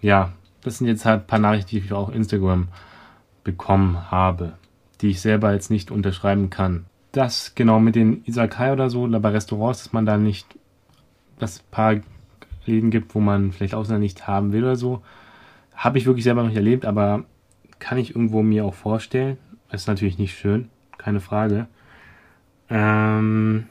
Ja, 0.00 0.32
das 0.60 0.78
sind 0.78 0.86
jetzt 0.86 1.04
halt 1.06 1.22
ein 1.22 1.26
paar 1.26 1.38
Nachrichten, 1.38 1.70
die 1.70 1.78
ich 1.78 1.92
auch 1.92 2.10
Instagram 2.10 2.68
bekommen 3.42 4.10
habe, 4.10 4.54
die 5.00 5.10
ich 5.10 5.20
selber 5.20 5.52
jetzt 5.52 5.70
nicht 5.70 5.90
unterschreiben 5.90 6.50
kann 6.50 6.86
das 7.16 7.54
genau 7.54 7.78
mit 7.80 7.94
den 7.94 8.24
Isakai 8.24 8.72
oder 8.72 8.90
so, 8.90 9.02
oder 9.02 9.20
bei 9.20 9.30
Restaurants, 9.30 9.84
dass 9.84 9.92
man 9.92 10.06
da 10.06 10.16
nicht, 10.16 10.46
dass 11.38 11.60
paar 11.60 11.96
Läden 12.66 12.90
gibt, 12.90 13.14
wo 13.14 13.20
man 13.20 13.52
vielleicht 13.52 13.74
Ausländer 13.74 14.00
nicht 14.00 14.26
haben 14.26 14.52
will 14.52 14.64
oder 14.64 14.76
so. 14.76 15.02
Habe 15.74 15.98
ich 15.98 16.06
wirklich 16.06 16.24
selber 16.24 16.42
noch 16.42 16.48
nicht 16.48 16.56
erlebt, 16.56 16.84
aber 16.84 17.24
kann 17.78 17.98
ich 17.98 18.10
irgendwo 18.10 18.42
mir 18.42 18.64
auch 18.64 18.74
vorstellen. 18.74 19.38
ist 19.70 19.86
natürlich 19.86 20.18
nicht 20.18 20.36
schön, 20.36 20.70
keine 20.98 21.20
Frage. 21.20 21.66
Ähm, 22.68 23.66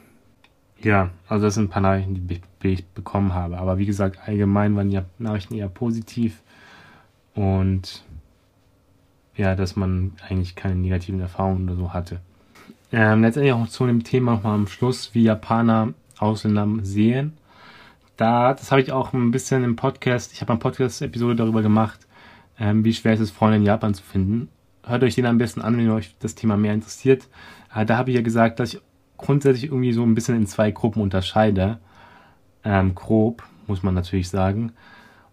ja, 0.84 1.10
also 1.28 1.46
das 1.46 1.54
sind 1.54 1.64
ein 1.64 1.68
paar 1.68 1.82
Nachrichten, 1.82 2.28
die 2.28 2.68
ich 2.68 2.86
bekommen 2.86 3.34
habe. 3.34 3.58
Aber 3.58 3.78
wie 3.78 3.86
gesagt, 3.86 4.18
allgemein 4.26 4.76
waren 4.76 4.90
die 4.90 5.00
Nachrichten 5.18 5.54
eher 5.54 5.68
positiv 5.68 6.42
und 7.34 8.04
ja, 9.36 9.54
dass 9.56 9.76
man 9.76 10.12
eigentlich 10.28 10.54
keine 10.54 10.76
negativen 10.76 11.20
Erfahrungen 11.20 11.68
oder 11.68 11.76
so 11.76 11.92
hatte. 11.92 12.20
Ähm, 12.92 13.22
letztendlich 13.22 13.52
auch 13.52 13.66
zu 13.66 13.86
dem 13.86 14.04
Thema 14.04 14.32
nochmal 14.32 14.54
am 14.54 14.68
Schluss, 14.68 15.14
wie 15.14 15.24
Japaner 15.24 15.94
Ausländer 16.18 16.68
sehen. 16.82 17.32
Da, 18.16 18.54
das 18.54 18.70
habe 18.70 18.80
ich 18.80 18.92
auch 18.92 19.12
ein 19.12 19.32
bisschen 19.32 19.64
im 19.64 19.74
Podcast, 19.74 20.32
ich 20.32 20.40
habe 20.40 20.52
eine 20.52 20.60
Podcast-Episode 20.60 21.34
darüber 21.34 21.62
gemacht, 21.62 22.06
ähm, 22.58 22.84
wie 22.84 22.94
schwer 22.94 23.14
es 23.14 23.20
ist, 23.20 23.32
Freunde 23.32 23.56
in 23.56 23.64
Japan 23.64 23.94
zu 23.94 24.04
finden. 24.04 24.48
Hört 24.84 25.02
euch 25.02 25.16
den 25.16 25.26
am 25.26 25.38
besten 25.38 25.62
an, 25.62 25.76
wenn 25.76 25.90
euch 25.90 26.14
das 26.20 26.36
Thema 26.36 26.56
mehr 26.56 26.74
interessiert. 26.74 27.26
Äh, 27.74 27.84
da 27.84 27.96
habe 27.96 28.10
ich 28.10 28.16
ja 28.16 28.22
gesagt, 28.22 28.60
dass 28.60 28.74
ich 28.74 28.80
grundsätzlich 29.16 29.64
irgendwie 29.64 29.92
so 29.92 30.02
ein 30.02 30.14
bisschen 30.14 30.36
in 30.36 30.46
zwei 30.46 30.70
Gruppen 30.70 31.02
unterscheide. 31.02 31.78
Ähm, 32.64 32.94
grob, 32.94 33.42
muss 33.66 33.82
man 33.82 33.94
natürlich 33.94 34.28
sagen. 34.28 34.72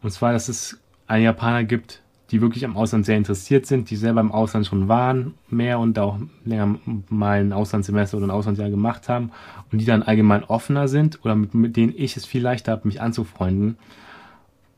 Und 0.02 0.12
zwar, 0.12 0.34
dass 0.34 0.50
es 0.50 0.80
einen 1.08 1.24
Japaner 1.24 1.64
gibt, 1.64 2.02
die 2.32 2.42
wirklich 2.42 2.64
am 2.64 2.78
Ausland 2.78 3.06
sehr 3.06 3.18
interessiert 3.18 3.66
sind, 3.66 3.90
die 3.90 3.98
selber 3.98 4.22
im 4.22 4.32
Ausland 4.32 4.66
schon 4.66 4.88
waren, 4.88 5.34
mehr 5.50 5.80
und 5.80 6.00
auch 6.00 6.18
länger 6.46 6.78
mal 7.10 7.42
ein 7.42 7.52
Auslandssemester 7.52 8.18
oder 8.18 8.28
ein 8.28 8.32
Auslandsjahr 8.32 8.70
gemacht 8.70 9.10
haben 9.10 9.32
und 9.72 9.80
die 9.80 9.86
dann 9.86 10.02
allgemein 10.02 10.46
offener 10.46 10.88
sind 10.88 11.24
oder 11.26 11.36
mit, 11.36 11.54
mit 11.54 11.76
denen 11.76 11.94
ich 11.96 12.16
es 12.16 12.26
viel 12.26 12.42
leichter 12.42 12.72
habe, 12.72 12.88
mich 12.88 13.02
anzufreunden. 13.02 13.78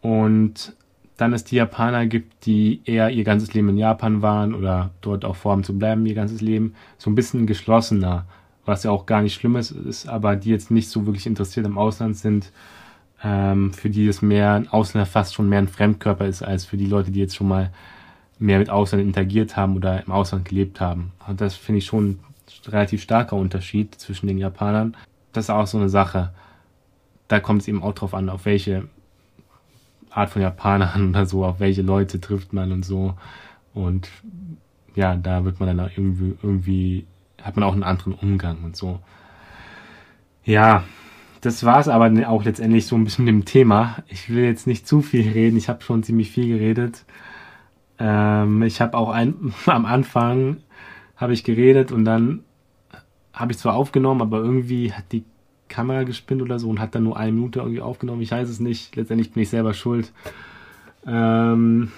Und 0.01 0.75
dann 1.17 1.31
es 1.31 1.43
die 1.43 1.55
Japaner 1.55 2.07
gibt, 2.07 2.47
die 2.47 2.81
eher 2.85 3.11
ihr 3.11 3.23
ganzes 3.23 3.53
Leben 3.53 3.69
in 3.69 3.77
Japan 3.77 4.23
waren 4.23 4.55
oder 4.55 4.89
dort 5.01 5.23
auch 5.23 5.35
vorhaben 5.35 5.63
zu 5.63 5.77
bleiben, 5.77 6.07
ihr 6.07 6.15
ganzes 6.15 6.41
Leben, 6.41 6.73
so 6.97 7.11
ein 7.11 7.15
bisschen 7.15 7.45
geschlossener, 7.45 8.25
was 8.65 8.83
ja 8.83 8.91
auch 8.91 9.05
gar 9.05 9.21
nicht 9.21 9.33
schlimm 9.33 9.55
ist, 9.55 10.07
aber 10.07 10.35
die 10.35 10.49
jetzt 10.49 10.71
nicht 10.71 10.89
so 10.89 11.05
wirklich 11.05 11.25
interessiert 11.25 11.65
im 11.65 11.77
Ausland 11.77 12.17
sind, 12.17 12.51
ähm, 13.23 13.73
für 13.73 13.89
die 13.89 14.07
es 14.07 14.21
mehr 14.21 14.53
ein 14.53 14.67
Ausländer 14.67 15.05
fast 15.05 15.33
schon 15.33 15.49
mehr 15.49 15.59
ein 15.59 15.67
Fremdkörper 15.67 16.25
ist, 16.25 16.43
als 16.43 16.65
für 16.65 16.77
die 16.77 16.85
Leute, 16.85 17.11
die 17.11 17.19
jetzt 17.19 17.35
schon 17.35 17.47
mal 17.47 17.71
mehr 18.39 18.59
mit 18.59 18.69
Ausland 18.69 19.03
interagiert 19.03 19.55
haben 19.55 19.75
oder 19.75 20.03
im 20.05 20.11
Ausland 20.11 20.45
gelebt 20.45 20.81
haben. 20.81 21.11
Und 21.27 21.39
das 21.41 21.55
finde 21.55 21.79
ich 21.79 21.85
schon 21.85 22.09
ein 22.09 22.19
relativ 22.67 23.01
starker 23.01 23.35
Unterschied 23.35 23.95
zwischen 23.95 24.27
den 24.27 24.37
Japanern. 24.37 24.95
Das 25.31 25.45
ist 25.45 25.49
auch 25.49 25.67
so 25.67 25.77
eine 25.77 25.89
Sache. 25.89 26.33
Da 27.27 27.39
kommt 27.39 27.61
es 27.61 27.67
eben 27.67 27.81
auch 27.81 27.93
drauf 27.93 28.13
an, 28.13 28.29
auf 28.29 28.45
welche 28.45 28.87
Art 30.09 30.29
von 30.29 30.41
Japanern 30.41 31.09
oder 31.09 31.25
so, 31.25 31.45
auf 31.45 31.59
welche 31.59 31.81
Leute 31.81 32.19
trifft 32.19 32.53
man 32.53 32.71
und 32.71 32.83
so. 32.83 33.15
Und 33.73 34.09
ja, 34.95 35.15
da 35.15 35.43
wird 35.45 35.59
man 35.59 35.75
dann 35.75 35.89
irgendwie, 35.95 36.35
irgendwie 36.43 37.07
hat 37.43 37.55
man 37.55 37.63
auch 37.63 37.73
einen 37.73 37.83
anderen 37.83 38.13
Umgang 38.13 38.63
und 38.63 38.75
so. 38.75 38.99
Ja, 40.43 40.83
das 41.41 41.63
war 41.65 41.79
es 41.79 41.87
aber 41.87 42.09
ne, 42.09 42.27
auch 42.29 42.45
letztendlich 42.45 42.87
so 42.87 42.95
ein 42.95 43.03
bisschen 43.03 43.25
dem 43.25 43.45
Thema. 43.45 43.97
Ich 44.07 44.29
will 44.29 44.45
jetzt 44.45 44.65
nicht 44.65 44.87
zu 44.87 45.01
viel 45.01 45.29
reden. 45.29 45.57
Ich 45.57 45.69
habe 45.69 45.83
schon 45.83 46.01
ziemlich 46.01 46.31
viel 46.31 46.47
geredet. 46.47 47.05
Ähm, 47.99 48.63
ich 48.63 48.81
habe 48.81 48.97
auch 48.97 49.09
ein, 49.09 49.53
am 49.65 49.85
Anfang 49.85 50.57
habe 51.17 51.33
ich 51.33 51.43
geredet 51.43 51.91
und 51.91 52.05
dann 52.05 52.43
habe 53.33 53.51
ich 53.51 53.57
zwar 53.57 53.75
aufgenommen, 53.75 54.21
aber 54.21 54.39
irgendwie 54.39 54.93
hat 54.93 55.11
die 55.11 55.25
Kamera 55.67 56.03
gespinnt 56.03 56.41
oder 56.41 56.59
so 56.59 56.69
und 56.69 56.79
hat 56.79 56.95
dann 56.95 57.03
nur 57.03 57.17
eine 57.17 57.31
Minute 57.31 57.59
irgendwie 57.59 57.81
aufgenommen. 57.81 58.21
Ich 58.21 58.31
weiß 58.31 58.47
es 58.47 58.59
nicht. 58.59 58.95
Letztendlich 58.95 59.31
bin 59.31 59.43
ich 59.43 59.49
selber 59.49 59.73
schuld. 59.73 60.13
Ähm, 61.05 61.91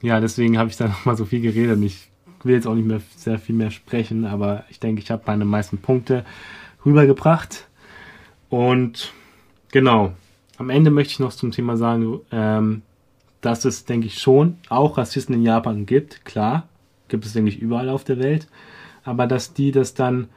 ja, 0.00 0.20
deswegen 0.20 0.58
habe 0.58 0.70
ich 0.70 0.76
da 0.76 0.88
nochmal 0.88 1.16
so 1.16 1.24
viel 1.24 1.40
geredet. 1.40 1.82
Ich 1.82 2.08
will 2.46 2.54
jetzt 2.54 2.66
auch 2.66 2.74
nicht 2.74 2.86
mehr 2.86 3.00
sehr 3.16 3.38
viel 3.38 3.54
mehr 3.54 3.70
sprechen, 3.70 4.24
aber 4.24 4.64
ich 4.70 4.80
denke, 4.80 5.02
ich 5.02 5.10
habe 5.10 5.22
meine 5.26 5.44
meisten 5.44 5.78
Punkte 5.78 6.24
rübergebracht. 6.84 7.68
Und 8.48 9.12
genau, 9.72 10.12
am 10.58 10.70
Ende 10.70 10.90
möchte 10.90 11.12
ich 11.12 11.18
noch 11.18 11.32
zum 11.32 11.50
Thema 11.50 11.76
sagen, 11.76 12.20
ähm, 12.30 12.82
dass 13.40 13.64
es, 13.64 13.84
denke 13.84 14.06
ich, 14.06 14.18
schon 14.18 14.58
auch 14.68 14.98
Rassisten 14.98 15.34
in 15.34 15.42
Japan 15.42 15.86
gibt. 15.86 16.24
Klar, 16.24 16.68
gibt 17.08 17.24
es, 17.24 17.32
denke 17.32 17.50
ich, 17.50 17.58
überall 17.60 17.88
auf 17.88 18.04
der 18.04 18.18
Welt. 18.18 18.48
Aber 19.04 19.26
dass 19.26 19.52
die 19.52 19.72
das 19.72 19.94
dann 19.94 20.28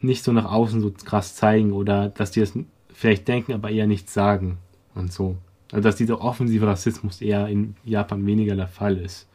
nicht 0.00 0.22
so 0.22 0.32
nach 0.32 0.44
außen 0.44 0.80
so 0.80 0.92
krass 1.04 1.34
zeigen 1.34 1.72
oder 1.72 2.08
dass 2.08 2.30
die 2.30 2.40
das 2.40 2.52
vielleicht 2.92 3.26
denken, 3.26 3.52
aber 3.52 3.70
eher 3.70 3.86
nichts 3.86 4.14
sagen 4.14 4.58
und 4.94 5.12
so. 5.12 5.36
Also 5.72 5.82
dass 5.82 5.96
dieser 5.96 6.20
offensive 6.20 6.66
Rassismus 6.66 7.20
eher 7.20 7.48
in 7.48 7.74
Japan 7.84 8.24
weniger 8.26 8.56
der 8.56 8.68
Fall 8.68 8.96
ist. 8.96 9.27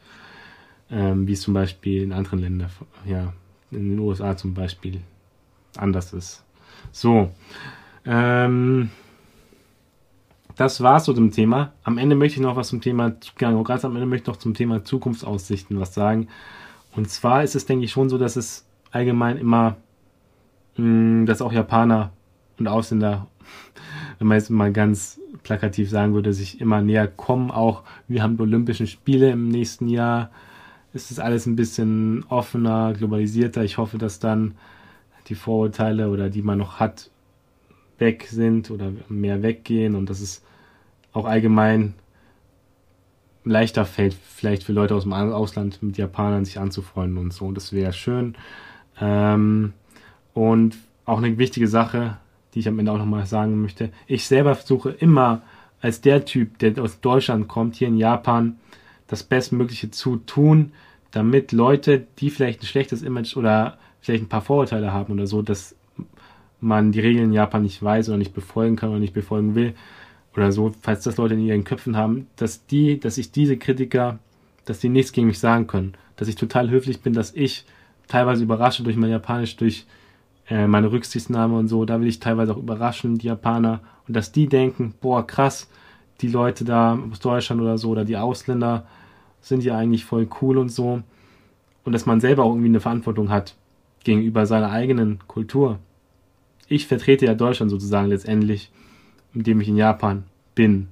Ähm, 0.90 1.26
wie 1.26 1.32
es 1.32 1.40
zum 1.40 1.54
Beispiel 1.54 2.02
in 2.02 2.12
anderen 2.12 2.40
Ländern, 2.40 2.70
ja, 3.06 3.32
in 3.70 3.90
den 3.90 3.98
USA 3.98 4.36
zum 4.36 4.54
Beispiel 4.54 5.00
anders 5.76 6.12
ist. 6.12 6.44
So. 6.92 7.30
Ähm, 8.04 8.90
das 10.56 10.82
war's 10.82 11.06
so 11.06 11.12
zum 11.12 11.30
Thema. 11.32 11.72
Am 11.82 11.98
Ende 11.98 12.14
möchte 12.14 12.38
ich 12.38 12.42
noch 12.42 12.56
was 12.56 12.68
zum 12.68 12.80
Thema, 12.80 13.16
ganz 13.36 13.84
am 13.84 13.96
Ende 13.96 14.06
möchte 14.06 14.30
ich 14.30 14.34
noch 14.34 14.40
zum 14.40 14.54
Thema 14.54 14.84
Zukunftsaussichten 14.84 15.80
was 15.80 15.94
sagen. 15.94 16.28
Und 16.94 17.10
zwar 17.10 17.42
ist 17.42 17.56
es, 17.56 17.66
denke 17.66 17.84
ich, 17.84 17.90
schon 17.90 18.08
so, 18.08 18.18
dass 18.18 18.36
es 18.36 18.64
allgemein 18.92 19.36
immer, 19.36 19.76
mh, 20.76 21.22
mm, 21.22 21.26
dass 21.26 21.42
auch 21.42 21.52
Japaner 21.52 22.12
und 22.58 22.68
Ausländer, 22.68 23.26
wenn 24.18 24.28
man 24.28 24.38
jetzt 24.38 24.50
mal 24.50 24.72
ganz 24.72 25.20
plakativ 25.42 25.90
sagen 25.90 26.14
würde, 26.14 26.32
sich 26.32 26.60
immer 26.60 26.80
näher 26.82 27.08
kommen. 27.08 27.50
Auch 27.50 27.82
wir 28.06 28.22
haben 28.22 28.36
die 28.36 28.42
Olympischen 28.42 28.86
Spiele 28.86 29.30
im 29.30 29.48
nächsten 29.48 29.88
Jahr. 29.88 30.30
Ist 30.94 31.18
alles 31.18 31.46
ein 31.46 31.56
bisschen 31.56 32.24
offener, 32.28 32.92
globalisierter. 32.92 33.64
Ich 33.64 33.78
hoffe, 33.78 33.98
dass 33.98 34.20
dann 34.20 34.54
die 35.26 35.34
Vorurteile 35.34 36.08
oder 36.08 36.30
die 36.30 36.42
man 36.42 36.58
noch 36.58 36.78
hat, 36.78 37.10
weg 37.98 38.28
sind 38.30 38.70
oder 38.70 38.92
mehr 39.08 39.42
weggehen 39.42 39.94
und 39.94 40.08
dass 40.08 40.20
es 40.20 40.42
auch 41.12 41.24
allgemein 41.26 41.94
leichter 43.44 43.84
fällt, 43.84 44.14
vielleicht 44.14 44.64
für 44.64 44.72
Leute 44.72 44.94
aus 44.94 45.02
dem 45.02 45.12
Ausland 45.12 45.82
mit 45.82 45.98
Japanern 45.98 46.44
sich 46.44 46.58
anzufreunden 46.58 47.18
und 47.18 47.32
so. 47.32 47.46
Und 47.46 47.56
das 47.56 47.72
wäre 47.72 47.92
schön. 47.92 48.36
Ähm, 49.00 49.72
und 50.32 50.76
auch 51.04 51.18
eine 51.18 51.36
wichtige 51.38 51.68
Sache, 51.68 52.18
die 52.54 52.60
ich 52.60 52.68
am 52.68 52.78
Ende 52.78 52.92
auch 52.92 52.98
nochmal 52.98 53.26
sagen 53.26 53.60
möchte. 53.60 53.90
Ich 54.06 54.26
selber 54.26 54.54
versuche 54.54 54.90
immer 54.90 55.42
als 55.80 56.00
der 56.00 56.24
Typ, 56.24 56.58
der 56.58 56.80
aus 56.82 57.00
Deutschland 57.00 57.46
kommt, 57.48 57.76
hier 57.76 57.88
in 57.88 57.98
Japan, 57.98 58.58
das 59.06 59.22
Bestmögliche 59.22 59.90
zu 59.90 60.16
tun, 60.16 60.72
damit 61.10 61.52
Leute, 61.52 62.06
die 62.18 62.30
vielleicht 62.30 62.62
ein 62.62 62.66
schlechtes 62.66 63.02
Image 63.02 63.36
oder 63.36 63.78
vielleicht 64.00 64.24
ein 64.24 64.28
paar 64.28 64.42
Vorurteile 64.42 64.92
haben 64.92 65.12
oder 65.12 65.26
so, 65.26 65.42
dass 65.42 65.74
man 66.60 66.92
die 66.92 67.00
Regeln 67.00 67.26
in 67.26 67.32
Japan 67.32 67.62
nicht 67.62 67.82
weiß 67.82 68.08
oder 68.08 68.18
nicht 68.18 68.34
befolgen 68.34 68.76
kann 68.76 68.90
oder 68.90 68.98
nicht 68.98 69.14
befolgen 69.14 69.54
will 69.54 69.74
oder 70.36 70.50
so, 70.50 70.74
falls 70.80 71.04
das 71.04 71.16
Leute 71.16 71.34
in 71.34 71.44
ihren 71.44 71.64
Köpfen 71.64 71.96
haben, 71.96 72.26
dass 72.36 72.66
die, 72.66 72.98
dass 72.98 73.18
ich 73.18 73.30
diese 73.30 73.56
Kritiker, 73.56 74.18
dass 74.64 74.80
die 74.80 74.88
nichts 74.88 75.12
gegen 75.12 75.26
mich 75.26 75.38
sagen 75.38 75.66
können, 75.66 75.94
dass 76.16 76.28
ich 76.28 76.36
total 76.36 76.70
höflich 76.70 77.00
bin, 77.00 77.12
dass 77.12 77.34
ich 77.34 77.64
teilweise 78.08 78.42
überrasche 78.42 78.82
durch 78.82 78.96
mein 78.96 79.10
Japanisch, 79.10 79.56
durch 79.56 79.86
äh, 80.48 80.66
meine 80.66 80.90
Rücksichtnahme 80.90 81.56
und 81.56 81.68
so, 81.68 81.84
da 81.84 82.00
will 82.00 82.08
ich 82.08 82.20
teilweise 82.20 82.52
auch 82.52 82.58
überraschen, 82.58 83.18
die 83.18 83.28
Japaner, 83.28 83.80
und 84.06 84.14
dass 84.14 84.32
die 84.32 84.48
denken, 84.48 84.94
boah, 85.00 85.26
krass, 85.26 85.70
die 86.20 86.28
Leute 86.28 86.64
da 86.64 86.98
aus 87.10 87.20
Deutschland 87.20 87.60
oder 87.60 87.78
so, 87.78 87.90
oder 87.90 88.04
die 88.04 88.16
Ausländer 88.16 88.86
sind 89.40 89.62
ja 89.62 89.76
eigentlich 89.76 90.04
voll 90.04 90.28
cool 90.40 90.58
und 90.58 90.70
so. 90.70 91.02
Und 91.84 91.92
dass 91.92 92.06
man 92.06 92.20
selber 92.20 92.44
auch 92.44 92.50
irgendwie 92.50 92.68
eine 92.68 92.80
Verantwortung 92.80 93.30
hat 93.30 93.54
gegenüber 94.04 94.46
seiner 94.46 94.70
eigenen 94.70 95.18
Kultur. 95.26 95.78
Ich 96.68 96.86
vertrete 96.86 97.26
ja 97.26 97.34
Deutschland 97.34 97.70
sozusagen 97.70 98.08
letztendlich, 98.08 98.70
indem 99.34 99.60
ich 99.60 99.68
in 99.68 99.76
Japan 99.76 100.24
bin. 100.54 100.88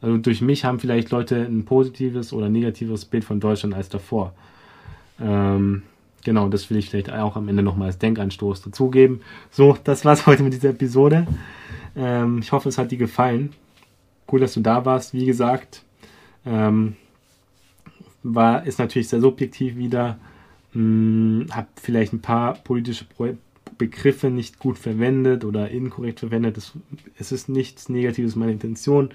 Also 0.00 0.16
durch 0.18 0.40
mich 0.40 0.64
haben 0.64 0.78
vielleicht 0.78 1.10
Leute 1.10 1.36
ein 1.36 1.64
positives 1.64 2.32
oder 2.32 2.48
negatives 2.48 3.04
Bild 3.04 3.24
von 3.24 3.40
Deutschland 3.40 3.74
als 3.74 3.88
davor. 3.88 4.34
Ähm, 5.20 5.82
genau, 6.24 6.48
das 6.48 6.70
will 6.70 6.76
ich 6.76 6.90
vielleicht 6.90 7.10
auch 7.10 7.36
am 7.36 7.48
Ende 7.48 7.62
nochmal 7.62 7.88
als 7.88 7.98
Denkanstoß 7.98 8.62
dazugeben. 8.62 9.20
So, 9.50 9.76
das 9.84 10.04
war's 10.04 10.26
heute 10.26 10.42
mit 10.42 10.52
dieser 10.52 10.70
Episode. 10.70 11.26
Ähm, 11.96 12.38
ich 12.40 12.52
hoffe, 12.52 12.68
es 12.68 12.78
hat 12.78 12.90
dir 12.90 12.98
gefallen. 12.98 13.54
Cool, 14.30 14.40
dass 14.40 14.54
du 14.54 14.60
da 14.60 14.84
warst. 14.84 15.14
Wie 15.14 15.26
gesagt, 15.26 15.84
ähm, 16.44 16.96
war, 18.22 18.66
ist 18.66 18.78
natürlich 18.78 19.08
sehr 19.08 19.20
subjektiv 19.20 19.76
wieder. 19.76 20.18
Hm, 20.72 21.46
hab 21.50 21.68
vielleicht 21.80 22.12
ein 22.12 22.20
paar 22.20 22.54
politische 22.54 23.04
Pro 23.04 23.34
Begriffe 23.76 24.28
nicht 24.28 24.58
gut 24.58 24.76
verwendet 24.76 25.44
oder 25.44 25.70
inkorrekt 25.70 26.20
verwendet. 26.20 26.56
Das, 26.56 26.72
es 27.16 27.30
ist 27.30 27.48
nichts 27.48 27.88
Negatives 27.88 28.34
meine 28.34 28.52
Intention. 28.52 29.10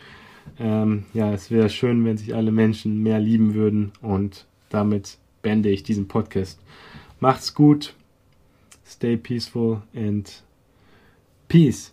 Ähm, 0.57 1.05
ja, 1.13 1.33
es 1.33 1.51
wäre 1.51 1.69
schön, 1.69 2.05
wenn 2.05 2.17
sich 2.17 2.33
alle 2.33 2.51
Menschen 2.51 3.03
mehr 3.03 3.19
lieben 3.19 3.53
würden 3.53 3.91
und 4.01 4.45
damit 4.69 5.17
beende 5.41 5.69
ich 5.69 5.83
diesen 5.83 6.07
Podcast. 6.07 6.59
Macht's 7.19 7.53
gut, 7.53 7.93
stay 8.85 9.17
peaceful 9.17 9.81
and 9.95 10.43
peace. 11.47 11.92